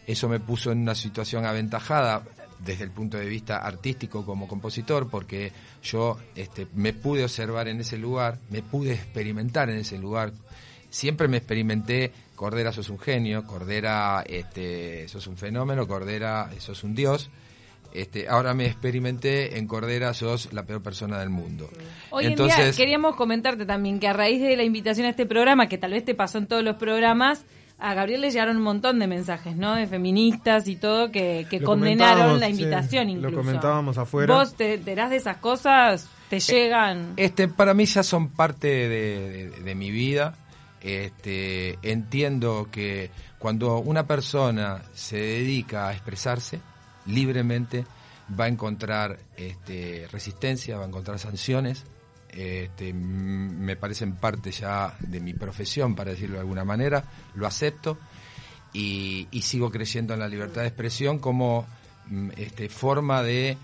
Eso 0.06 0.28
me 0.28 0.40
puso 0.40 0.72
en 0.72 0.78
una 0.78 0.94
situación 0.94 1.44
aventajada 1.44 2.22
desde 2.58 2.84
el 2.84 2.90
punto 2.90 3.18
de 3.18 3.26
vista 3.26 3.58
artístico 3.58 4.24
como 4.24 4.48
compositor, 4.48 5.08
porque 5.10 5.52
yo 5.82 6.16
este, 6.34 6.66
me 6.74 6.92
pude 6.92 7.24
observar 7.24 7.68
en 7.68 7.80
ese 7.80 7.98
lugar, 7.98 8.38
me 8.50 8.62
pude 8.62 8.94
experimentar 8.94 9.68
en 9.68 9.78
ese 9.78 9.98
lugar. 9.98 10.32
Siempre 10.88 11.28
me 11.28 11.36
experimenté, 11.36 12.12
Cordera 12.34 12.72
sos 12.72 12.88
un 12.88 12.98
genio, 12.98 13.44
Cordera 13.44 14.22
este, 14.26 15.08
sos 15.08 15.26
un 15.26 15.36
fenómeno, 15.36 15.86
Cordera 15.86 16.50
sos 16.58 16.84
un 16.84 16.94
dios 16.94 17.30
este, 18.00 18.28
ahora 18.28 18.54
me 18.54 18.66
experimenté 18.66 19.58
en 19.58 19.66
Cordera, 19.66 20.12
sos 20.14 20.52
la 20.52 20.64
peor 20.64 20.82
persona 20.82 21.18
del 21.18 21.30
mundo. 21.30 21.70
Hoy 22.10 22.26
Entonces, 22.26 22.58
en 22.58 22.64
día 22.66 22.76
queríamos 22.76 23.16
comentarte 23.16 23.64
también 23.64 23.98
que 23.98 24.08
a 24.08 24.12
raíz 24.12 24.42
de 24.42 24.56
la 24.56 24.64
invitación 24.64 25.06
a 25.06 25.10
este 25.10 25.26
programa, 25.26 25.68
que 25.68 25.78
tal 25.78 25.92
vez 25.92 26.04
te 26.04 26.14
pasó 26.14 26.38
en 26.38 26.46
todos 26.46 26.62
los 26.62 26.76
programas, 26.76 27.44
a 27.78 27.94
Gabriel 27.94 28.22
le 28.22 28.30
llegaron 28.30 28.56
un 28.56 28.62
montón 28.62 28.98
de 28.98 29.06
mensajes, 29.06 29.56
¿no? 29.56 29.74
De 29.74 29.86
feministas 29.86 30.66
y 30.66 30.76
todo 30.76 31.10
que, 31.10 31.46
condenaron 31.64 32.40
la 32.40 32.48
invitación 32.48 33.10
incluso. 33.10 33.36
Lo 33.36 33.42
comentábamos 33.42 33.98
afuera. 33.98 34.34
¿Vos 34.34 34.54
te 34.54 34.74
enterás 34.74 35.10
de 35.10 35.16
esas 35.16 35.36
cosas? 35.38 36.08
¿Te 36.30 36.36
eh, 36.36 36.40
llegan? 36.40 37.12
Este, 37.16 37.48
para 37.48 37.74
mí 37.74 37.84
ya 37.84 38.02
son 38.02 38.28
parte 38.28 38.88
de, 38.88 39.74
mi 39.74 39.90
vida. 39.90 40.34
Este, 40.80 41.78
entiendo 41.82 42.68
que 42.70 43.10
cuando 43.38 43.78
una 43.78 44.06
persona 44.06 44.82
se 44.94 45.18
dedica 45.18 45.88
a 45.88 45.92
expresarse, 45.92 46.60
libremente, 47.06 47.84
va 48.38 48.44
a 48.44 48.48
encontrar 48.48 49.18
este, 49.36 50.08
resistencia, 50.10 50.76
va 50.76 50.84
a 50.84 50.88
encontrar 50.88 51.18
sanciones. 51.18 51.84
Este, 52.28 52.92
me 52.92 53.76
parecen 53.76 54.16
parte 54.16 54.50
ya 54.50 54.96
de 55.00 55.20
mi 55.20 55.32
profesión, 55.32 55.94
para 55.94 56.10
decirlo 56.10 56.34
de 56.34 56.40
alguna 56.40 56.64
manera, 56.64 57.04
lo 57.34 57.46
acepto 57.46 57.98
y, 58.72 59.28
sigo 59.42 59.70
creyendo 59.70 60.14
en 60.14 60.20
la 60.20 60.28
libertad 60.28 60.62
de 60.62 60.68
expresión 60.68 61.18
como 61.18 61.66
este, 62.36 62.68
forma 62.68 63.22
de 63.22 63.56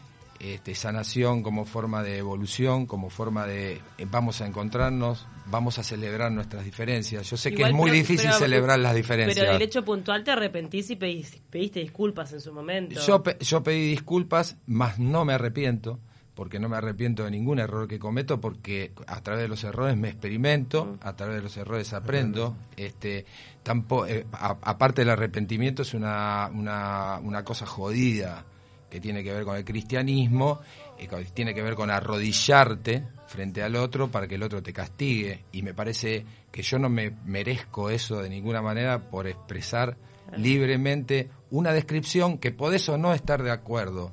este, 0.42 0.74
sanación, 0.74 1.44
como 1.44 1.64
forma 1.64 2.02
de 2.02 2.18
evolución, 2.18 2.86
como 2.86 3.10
forma 3.10 3.46
de 3.46 3.80
eh, 3.96 4.06
vamos 4.10 4.40
a 4.40 4.46
encontrarnos, 4.46 5.24
vamos 5.46 5.78
a 5.78 5.84
celebrar 5.84 6.32
nuestras 6.32 6.64
diferencias. 6.64 7.30
Yo 7.30 7.36
sé 7.36 7.54
que 7.54 7.62
es 7.62 7.72
muy 7.72 7.92
difícil 7.92 8.32
celebrar 8.32 8.80
las 8.80 8.96
diferencias. 8.96 9.38
Pero 9.38 9.52
del 9.52 9.62
hecho 9.62 9.84
puntual 9.84 10.24
te 10.24 10.32
arrepentís 10.32 10.90
y 10.90 10.96
pediste, 10.96 11.78
disculpas 11.78 12.32
en 12.32 12.40
su 12.40 12.52
momento. 12.52 13.00
Yo, 13.00 13.22
yo 13.38 13.62
pedí 13.62 13.90
disculpas, 13.90 14.56
mas 14.66 14.98
no 14.98 15.24
me 15.24 15.34
arrepiento, 15.34 16.00
porque 16.34 16.58
no 16.58 16.68
me 16.68 16.76
arrepiento 16.76 17.22
de 17.22 17.30
ningún 17.30 17.60
error 17.60 17.86
que 17.86 18.00
cometo, 18.00 18.40
porque 18.40 18.90
a 19.06 19.20
través 19.20 19.42
de 19.42 19.48
los 19.48 19.62
errores 19.62 19.96
me 19.96 20.08
experimento, 20.08 20.98
a 21.02 21.14
través 21.14 21.36
de 21.36 21.42
los 21.42 21.56
errores 21.56 21.92
aprendo. 21.92 22.56
Este, 22.76 23.26
tampoco, 23.62 24.06
eh, 24.06 24.26
aparte 24.32 25.02
del 25.02 25.10
arrepentimiento 25.10 25.82
es 25.82 25.94
una, 25.94 26.50
una, 26.52 27.20
una 27.22 27.44
cosa 27.44 27.64
jodida 27.64 28.44
que 28.92 29.00
tiene 29.00 29.24
que 29.24 29.32
ver 29.32 29.44
con 29.44 29.56
el 29.56 29.64
cristianismo, 29.64 30.60
eh, 30.98 31.08
tiene 31.32 31.54
que 31.54 31.62
ver 31.62 31.74
con 31.74 31.90
arrodillarte 31.90 33.02
frente 33.26 33.62
al 33.62 33.74
otro 33.76 34.10
para 34.10 34.28
que 34.28 34.34
el 34.34 34.42
otro 34.42 34.62
te 34.62 34.74
castigue. 34.74 35.46
Y 35.50 35.62
me 35.62 35.72
parece 35.72 36.26
que 36.50 36.60
yo 36.60 36.78
no 36.78 36.90
me 36.90 37.10
merezco 37.24 37.88
eso 37.88 38.20
de 38.20 38.28
ninguna 38.28 38.60
manera 38.60 39.08
por 39.08 39.26
expresar 39.26 39.96
libremente 40.36 41.30
una 41.50 41.72
descripción 41.72 42.36
que 42.36 42.52
podés 42.52 42.86
o 42.90 42.98
no 42.98 43.14
estar 43.14 43.42
de 43.42 43.50
acuerdo. 43.50 44.12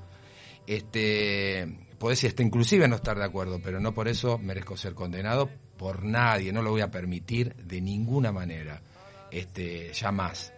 Este, 0.65 1.89
podés 1.97 2.23
este, 2.23 2.41
inclusive 2.41 2.87
no 2.87 2.95
estar 2.95 3.17
de 3.17 3.25
acuerdo, 3.25 3.59
pero 3.61 3.81
no 3.81 3.93
por 3.93 4.07
eso 4.07 4.37
merezco 4.37 4.77
ser 4.77 4.93
condenado 4.93 5.49
por 5.77 6.05
nadie, 6.05 6.53
no 6.53 6.61
lo 6.61 6.71
voy 6.71 6.81
a 6.81 6.89
permitir 6.89 7.53
de 7.55 7.81
ninguna 7.81 8.31
manera, 8.31 8.81
este, 9.29 9.91
más. 10.13 10.53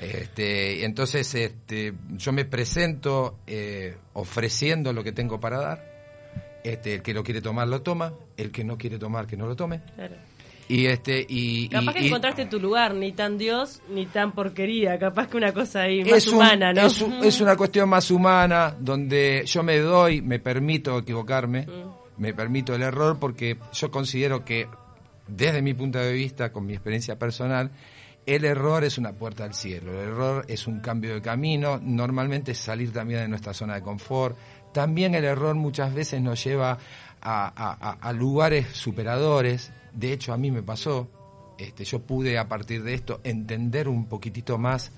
Este, 0.00 0.84
entonces, 0.84 1.32
este, 1.34 1.94
yo 2.16 2.32
me 2.32 2.44
presento 2.44 3.38
eh, 3.46 3.96
ofreciendo 4.14 4.92
lo 4.92 5.04
que 5.04 5.12
tengo 5.12 5.38
para 5.38 5.60
dar. 5.60 5.92
Este, 6.64 6.94
el 6.94 7.02
que 7.02 7.14
lo 7.14 7.22
quiere 7.22 7.40
tomar 7.40 7.68
lo 7.68 7.82
toma, 7.82 8.14
el 8.36 8.50
que 8.50 8.64
no 8.64 8.78
quiere 8.78 8.98
tomar 8.98 9.26
que 9.26 9.36
no 9.36 9.46
lo 9.46 9.56
tome. 9.56 9.80
Y 10.68 10.86
este 10.86 11.26
y 11.28 11.68
capaz 11.68 11.94
que 11.94 12.06
encontraste 12.06 12.46
tu 12.46 12.60
lugar, 12.60 12.94
ni 12.94 13.12
tan 13.12 13.36
Dios 13.36 13.82
ni 13.90 14.06
tan 14.06 14.32
porquería, 14.32 14.98
capaz 14.98 15.28
que 15.28 15.36
una 15.36 15.52
cosa 15.52 15.82
ahí 15.82 16.04
más 16.04 16.26
humana, 16.28 16.72
¿no? 16.72 16.86
Es, 17.22 17.40
una 17.40 17.56
cuestión 17.56 17.88
más 17.88 18.10
humana 18.10 18.74
donde 18.78 19.42
yo 19.44 19.62
me 19.62 19.78
doy, 19.78 20.22
me 20.22 20.38
permito 20.38 20.98
equivocarme, 20.98 21.66
mm. 21.66 22.20
me 22.22 22.32
permito 22.32 22.74
el 22.74 22.82
error 22.82 23.18
porque 23.18 23.58
yo 23.72 23.90
considero 23.90 24.44
que 24.44 24.68
desde 25.26 25.62
mi 25.62 25.74
punto 25.74 25.98
de 25.98 26.12
vista, 26.12 26.52
con 26.52 26.64
mi 26.64 26.74
experiencia 26.74 27.18
personal, 27.18 27.70
el 28.26 28.44
error 28.44 28.84
es 28.84 28.98
una 28.98 29.12
puerta 29.12 29.44
al 29.44 29.54
cielo, 29.54 29.92
el 29.92 30.08
error 30.08 30.44
es 30.48 30.66
un 30.66 30.80
cambio 30.80 31.14
de 31.14 31.22
camino, 31.22 31.80
normalmente 31.82 32.52
es 32.52 32.58
salir 32.58 32.92
también 32.92 33.20
de 33.20 33.28
nuestra 33.28 33.52
zona 33.52 33.74
de 33.74 33.82
confort. 33.82 34.36
También 34.72 35.14
el 35.14 35.24
error 35.24 35.54
muchas 35.54 35.92
veces 35.92 36.20
nos 36.20 36.42
lleva 36.42 36.78
a, 37.20 38.12
lugares 38.14 38.68
superadores. 38.72 39.72
De 39.92 40.12
hecho, 40.12 40.32
a 40.32 40.36
mí 40.36 40.50
me 40.50 40.62
pasó, 40.62 41.08
este, 41.58 41.84
yo 41.84 42.00
pude 42.00 42.38
a 42.38 42.48
partir 42.48 42.82
de 42.82 42.94
esto 42.94 43.20
entender 43.24 43.88
un 43.88 44.06
poquitito 44.06 44.56
más 44.56 44.92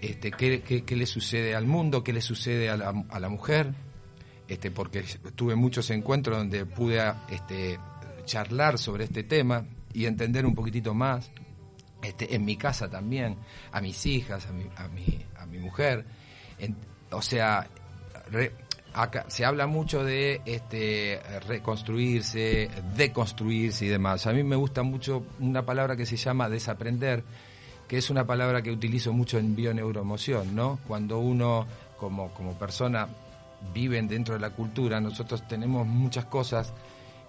este, 0.00 0.30
qué, 0.30 0.84
le 0.96 1.06
sucede 1.06 1.54
al 1.54 1.66
mundo, 1.66 2.04
qué 2.04 2.12
le 2.12 2.20
sucede 2.20 2.68
a 2.70 2.76
la, 2.76 3.28
mujer, 3.28 3.72
este, 4.48 4.70
porque 4.70 5.04
tuve 5.34 5.54
muchos 5.54 5.90
encuentros 5.90 6.38
donde 6.38 6.66
pude 6.66 7.00
este, 7.30 7.78
charlar 8.24 8.78
sobre 8.78 9.04
este 9.04 9.22
tema 9.22 9.64
y 9.92 10.06
entender 10.06 10.46
un 10.46 10.54
poquitito 10.54 10.94
más. 10.94 11.30
Este, 12.02 12.34
en 12.34 12.44
mi 12.44 12.56
casa 12.56 12.90
también, 12.90 13.36
a 13.70 13.80
mis 13.80 14.04
hijas, 14.06 14.46
a 14.46 14.52
mi, 14.52 14.64
a 14.76 14.88
mi, 14.88 15.24
a 15.36 15.46
mi 15.46 15.58
mujer. 15.58 16.04
o 17.10 17.22
sea, 17.22 17.68
acá, 18.94 19.24
se 19.28 19.44
habla 19.44 19.66
mucho 19.66 20.04
de 20.04 20.40
este, 20.44 21.20
reconstruirse, 21.46 22.70
deconstruirse 22.96 23.86
y 23.86 23.88
demás. 23.88 24.26
A 24.26 24.32
mí 24.32 24.42
me 24.42 24.56
gusta 24.56 24.82
mucho 24.82 25.24
una 25.40 25.64
palabra 25.64 25.96
que 25.96 26.06
se 26.06 26.16
llama 26.16 26.48
desaprender, 26.48 27.24
que 27.88 27.98
es 27.98 28.10
una 28.10 28.26
palabra 28.26 28.62
que 28.62 28.70
utilizo 28.70 29.12
mucho 29.12 29.38
en 29.38 29.54
bioneuroemoción, 29.54 30.54
¿no? 30.54 30.80
Cuando 30.86 31.18
uno, 31.18 31.66
como, 31.98 32.32
como 32.34 32.58
persona, 32.58 33.08
vive 33.72 34.02
dentro 34.02 34.34
de 34.34 34.40
la 34.40 34.50
cultura, 34.50 35.00
nosotros 35.00 35.46
tenemos 35.46 35.86
muchas 35.86 36.24
cosas, 36.24 36.72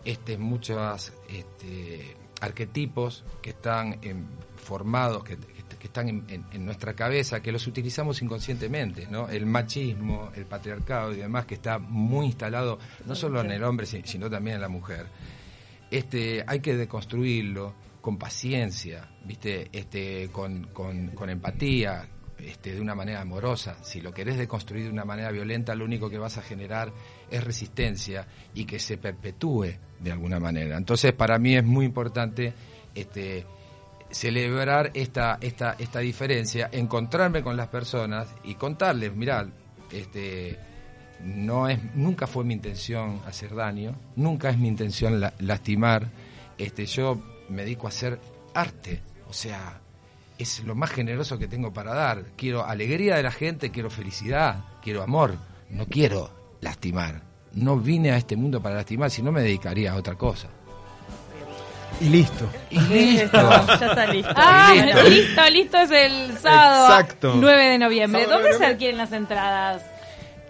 este, 0.03 0.37
muchas 0.37 1.13
este, 1.29 2.15
arquetipos 2.43 3.23
que 3.41 3.51
están 3.51 3.99
en 4.01 4.27
formados, 4.57 5.23
que, 5.23 5.37
están 5.81 6.07
en, 6.09 6.65
nuestra 6.65 6.93
cabeza, 6.93 7.41
que 7.41 7.51
los 7.51 7.67
utilizamos 7.67 8.21
inconscientemente, 8.21 9.07
¿no? 9.09 9.27
El 9.27 9.45
machismo, 9.45 10.31
el 10.35 10.45
patriarcado 10.45 11.13
y 11.13 11.17
demás, 11.17 11.45
que 11.45 11.55
está 11.55 11.77
muy 11.77 12.27
instalado 12.27 12.79
no 13.05 13.15
solo 13.15 13.41
en 13.41 13.51
el 13.51 13.63
hombre, 13.63 13.85
sino 13.85 14.29
también 14.29 14.55
en 14.55 14.61
la 14.61 14.69
mujer. 14.69 15.07
Este, 15.91 16.43
hay 16.47 16.59
que 16.61 16.75
deconstruirlo 16.75 17.75
con 18.01 18.17
paciencia, 18.17 19.09
¿viste? 19.25 19.69
Este, 19.71 20.29
con, 20.31 20.67
con, 20.73 21.29
empatía, 21.29 22.07
este, 22.45 22.73
de 22.73 22.81
una 22.81 22.95
manera 22.95 23.21
amorosa. 23.21 23.77
Si 23.83 24.01
lo 24.01 24.13
querés 24.13 24.37
deconstruir 24.37 24.85
de 24.85 24.91
una 24.91 25.05
manera 25.05 25.31
violenta, 25.31 25.75
lo 25.75 25.85
único 25.85 26.09
que 26.09 26.17
vas 26.17 26.37
a 26.37 26.41
generar 26.41 26.91
es 27.29 27.43
resistencia 27.43 28.27
y 28.53 28.65
que 28.65 28.79
se 28.79 28.97
perpetúe 28.97 29.75
de 29.99 30.11
alguna 30.11 30.39
manera. 30.39 30.77
Entonces, 30.77 31.13
para 31.13 31.37
mí 31.39 31.55
es 31.55 31.63
muy 31.63 31.85
importante 31.85 32.53
este, 32.93 33.45
celebrar 34.11 34.91
esta, 34.93 35.37
esta, 35.41 35.75
esta 35.79 35.99
diferencia, 35.99 36.69
encontrarme 36.71 37.41
con 37.41 37.57
las 37.57 37.67
personas 37.67 38.27
y 38.43 38.55
contarles, 38.55 39.15
mirá, 39.15 39.47
este, 39.91 40.59
no 41.23 41.67
es, 41.67 41.79
nunca 41.95 42.27
fue 42.27 42.43
mi 42.43 42.53
intención 42.53 43.21
hacer 43.25 43.55
daño, 43.55 43.95
nunca 44.15 44.49
es 44.49 44.57
mi 44.57 44.67
intención 44.67 45.21
lastimar, 45.39 46.09
este, 46.57 46.85
yo 46.85 47.19
me 47.49 47.63
dedico 47.63 47.87
a 47.87 47.89
hacer 47.89 48.19
arte, 48.53 49.01
o 49.27 49.33
sea, 49.33 49.82
es 50.43 50.63
lo 50.63 50.75
más 50.75 50.91
generoso 50.91 51.37
que 51.37 51.47
tengo 51.47 51.73
para 51.73 51.93
dar. 51.93 52.23
Quiero 52.37 52.65
alegría 52.65 53.15
de 53.15 53.23
la 53.23 53.31
gente, 53.31 53.71
quiero 53.71 53.89
felicidad, 53.89 54.63
quiero 54.81 55.01
amor, 55.03 55.35
no 55.69 55.85
quiero 55.87 56.29
lastimar. 56.61 57.21
No 57.53 57.77
vine 57.77 58.11
a 58.11 58.17
este 58.17 58.35
mundo 58.35 58.61
para 58.61 58.75
lastimar, 58.75 59.11
si 59.11 59.21
no 59.21 59.31
me 59.31 59.41
dedicaría 59.41 59.91
a 59.91 59.95
otra 59.95 60.15
cosa. 60.15 60.47
Y 62.01 62.09
listo. 62.09 62.49
Y 62.69 62.79
listo. 62.79 63.31
ya 63.31 63.87
está 63.87 64.07
listo. 64.07 64.33
Ah, 64.35 64.73
Listo. 64.73 65.03
listo. 65.09 65.49
listo, 65.51 65.77
es 65.77 65.91
el 65.91 66.37
sábado 66.39 66.85
Exacto. 66.87 67.33
9 67.37 67.63
de 67.69 67.77
noviembre. 67.77 68.21
¿Dónde 68.25 68.49
9 68.49 68.53
de 68.53 68.57
se 68.57 68.65
adquieren 68.65 68.97
las 68.97 69.11
entradas? 69.11 69.83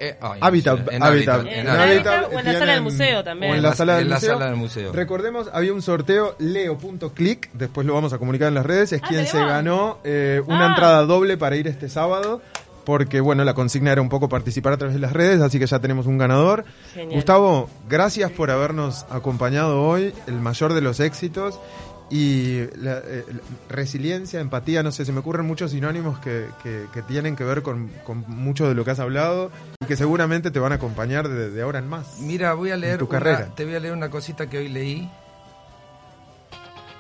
Eh, 0.10 0.18
Hábitat, 0.42 0.88
sé, 0.88 0.96
en 0.96 1.04
o 1.04 2.40
en 2.40 2.46
la 2.46 2.54
sala 2.60 2.72
del 2.74 2.82
museo 2.82 3.24
también. 3.24 3.52
O 3.54 3.56
en 3.56 3.62
la 3.62 3.74
sala 3.76 3.94
la- 3.94 3.98
del 3.98 4.06
en 4.06 4.10
la 4.10 4.16
museo. 4.18 4.34
sala 4.34 4.46
del 4.48 4.56
museo. 4.56 4.92
Recordemos, 4.94 5.50
había 5.54 5.74
un 5.74 5.82
sorteo 5.82 6.36
leo.click, 6.40 7.50
después 7.54 7.86
lo 7.88 7.94
vamos 7.94 8.14
a 8.14 8.18
comunicar 8.18 8.48
en 8.48 8.56
las 8.56 8.66
redes, 8.66 8.94
es 8.94 9.02
Ah, 9.04 9.08
quien 9.08 9.28
se 9.28 9.38
ganó 9.40 10.00
eh, 10.04 10.42
una 10.48 10.66
Ah. 10.66 10.70
entrada 10.70 11.06
doble 11.06 11.38
para 11.38 11.56
ir 11.56 11.68
este 11.68 11.90
sábado. 11.90 12.42
Porque, 12.86 13.22
bueno, 13.22 13.46
la 13.46 13.54
consigna 13.54 13.94
era 13.94 14.02
un 14.02 14.10
poco 14.10 14.28
participar 14.28 14.74
a 14.74 14.78
través 14.78 14.94
de 14.94 15.00
las 15.00 15.14
redes, 15.14 15.40
así 15.40 15.58
que 15.58 15.66
ya 15.66 15.80
tenemos 15.80 16.06
un 16.06 16.18
ganador. 16.18 16.66
Genial. 16.94 17.16
Gustavo, 17.16 17.70
gracias 17.88 18.30
por 18.32 18.52
habernos 18.52 19.06
acompañado 19.10 19.82
hoy, 19.82 20.14
el 20.28 20.34
mayor 20.42 20.74
de 20.74 20.82
los 20.82 21.00
éxitos. 21.00 21.62
Y 22.10 22.66
la, 22.78 23.00
eh, 23.00 23.26
la 23.28 23.40
resiliencia, 23.70 24.40
empatía, 24.40 24.84
no 24.84 24.92
sé, 24.92 25.04
se 25.06 25.12
me 25.12 25.20
ocurren 25.20 25.48
muchos 25.48 25.72
sinónimos 25.72 26.20
que, 26.20 26.46
que- 26.62 26.86
que 26.94 27.02
tienen 27.02 27.36
que 27.36 27.44
ver 27.44 27.64
con, 27.64 27.88
con 28.06 28.20
mucho 28.28 28.68
de 28.68 28.76
lo 28.76 28.86
que 28.86 28.92
has 28.92 29.00
hablado 29.00 29.52
y 29.82 29.86
que 29.88 29.96
seguramente 29.96 30.52
te 30.52 30.60
van 30.60 30.74
a 30.74 30.76
acompañar 30.76 31.28
de, 31.28 31.50
de 31.50 31.62
ahora 31.62 31.80
en 31.80 31.88
más. 31.88 32.20
Mira, 32.20 32.54
voy 32.54 32.70
a 32.72 32.78
leer 32.78 33.00
tu 33.00 33.06
una- 33.06 33.12
carrera. 33.20 33.56
te 33.56 33.66
voy 33.66 33.76
a 33.76 33.80
leer 33.80 33.94
una 33.94 34.10
cosita 34.10 34.48
que 34.50 34.60
hoy 34.60 34.70
leí 34.70 35.10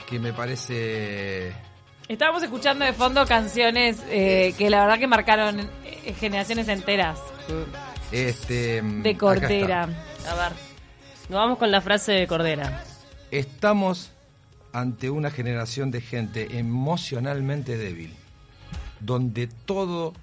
que 0.10 0.20
me 0.20 0.34
parece 0.34 1.54
Estábamos 2.08 2.44
escuchando 2.44 2.84
de 2.86 2.94
fondo 2.94 3.26
canciones 3.26 3.98
eh, 4.10 4.54
que 4.58 4.70
la 4.70 4.82
verdad 4.82 5.00
que 5.00 5.08
marcaron 5.08 5.60
eh, 5.86 6.13
generaciones 6.20 6.68
enteras 6.68 7.20
este 8.12 8.82
de 8.82 9.18
Cordera. 9.18 9.84
A 9.84 10.36
ver, 10.36 10.52
nos 11.30 11.39
vamos 11.39 11.58
con 11.58 11.72
la 11.72 11.82
frase 11.82 12.12
de 12.12 12.28
Cordera. 12.28 12.84
Estamos 13.32 14.12
ante 14.74 15.10
una 15.10 15.32
generación 15.32 15.92
de 15.92 16.02
gente 16.02 16.58
emocionalmente 16.58 17.78
débil, 17.78 18.14
donde 19.00 19.48
todo 19.48 20.14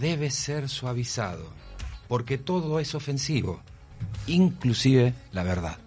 debe 0.00 0.30
ser 0.30 0.68
suavizado, 0.68 1.52
porque 2.06 2.38
todo 2.38 2.78
es 2.78 2.94
ofensivo, 2.94 3.60
inclusive 4.26 5.14
la 5.32 5.42
verdad. 5.42 5.78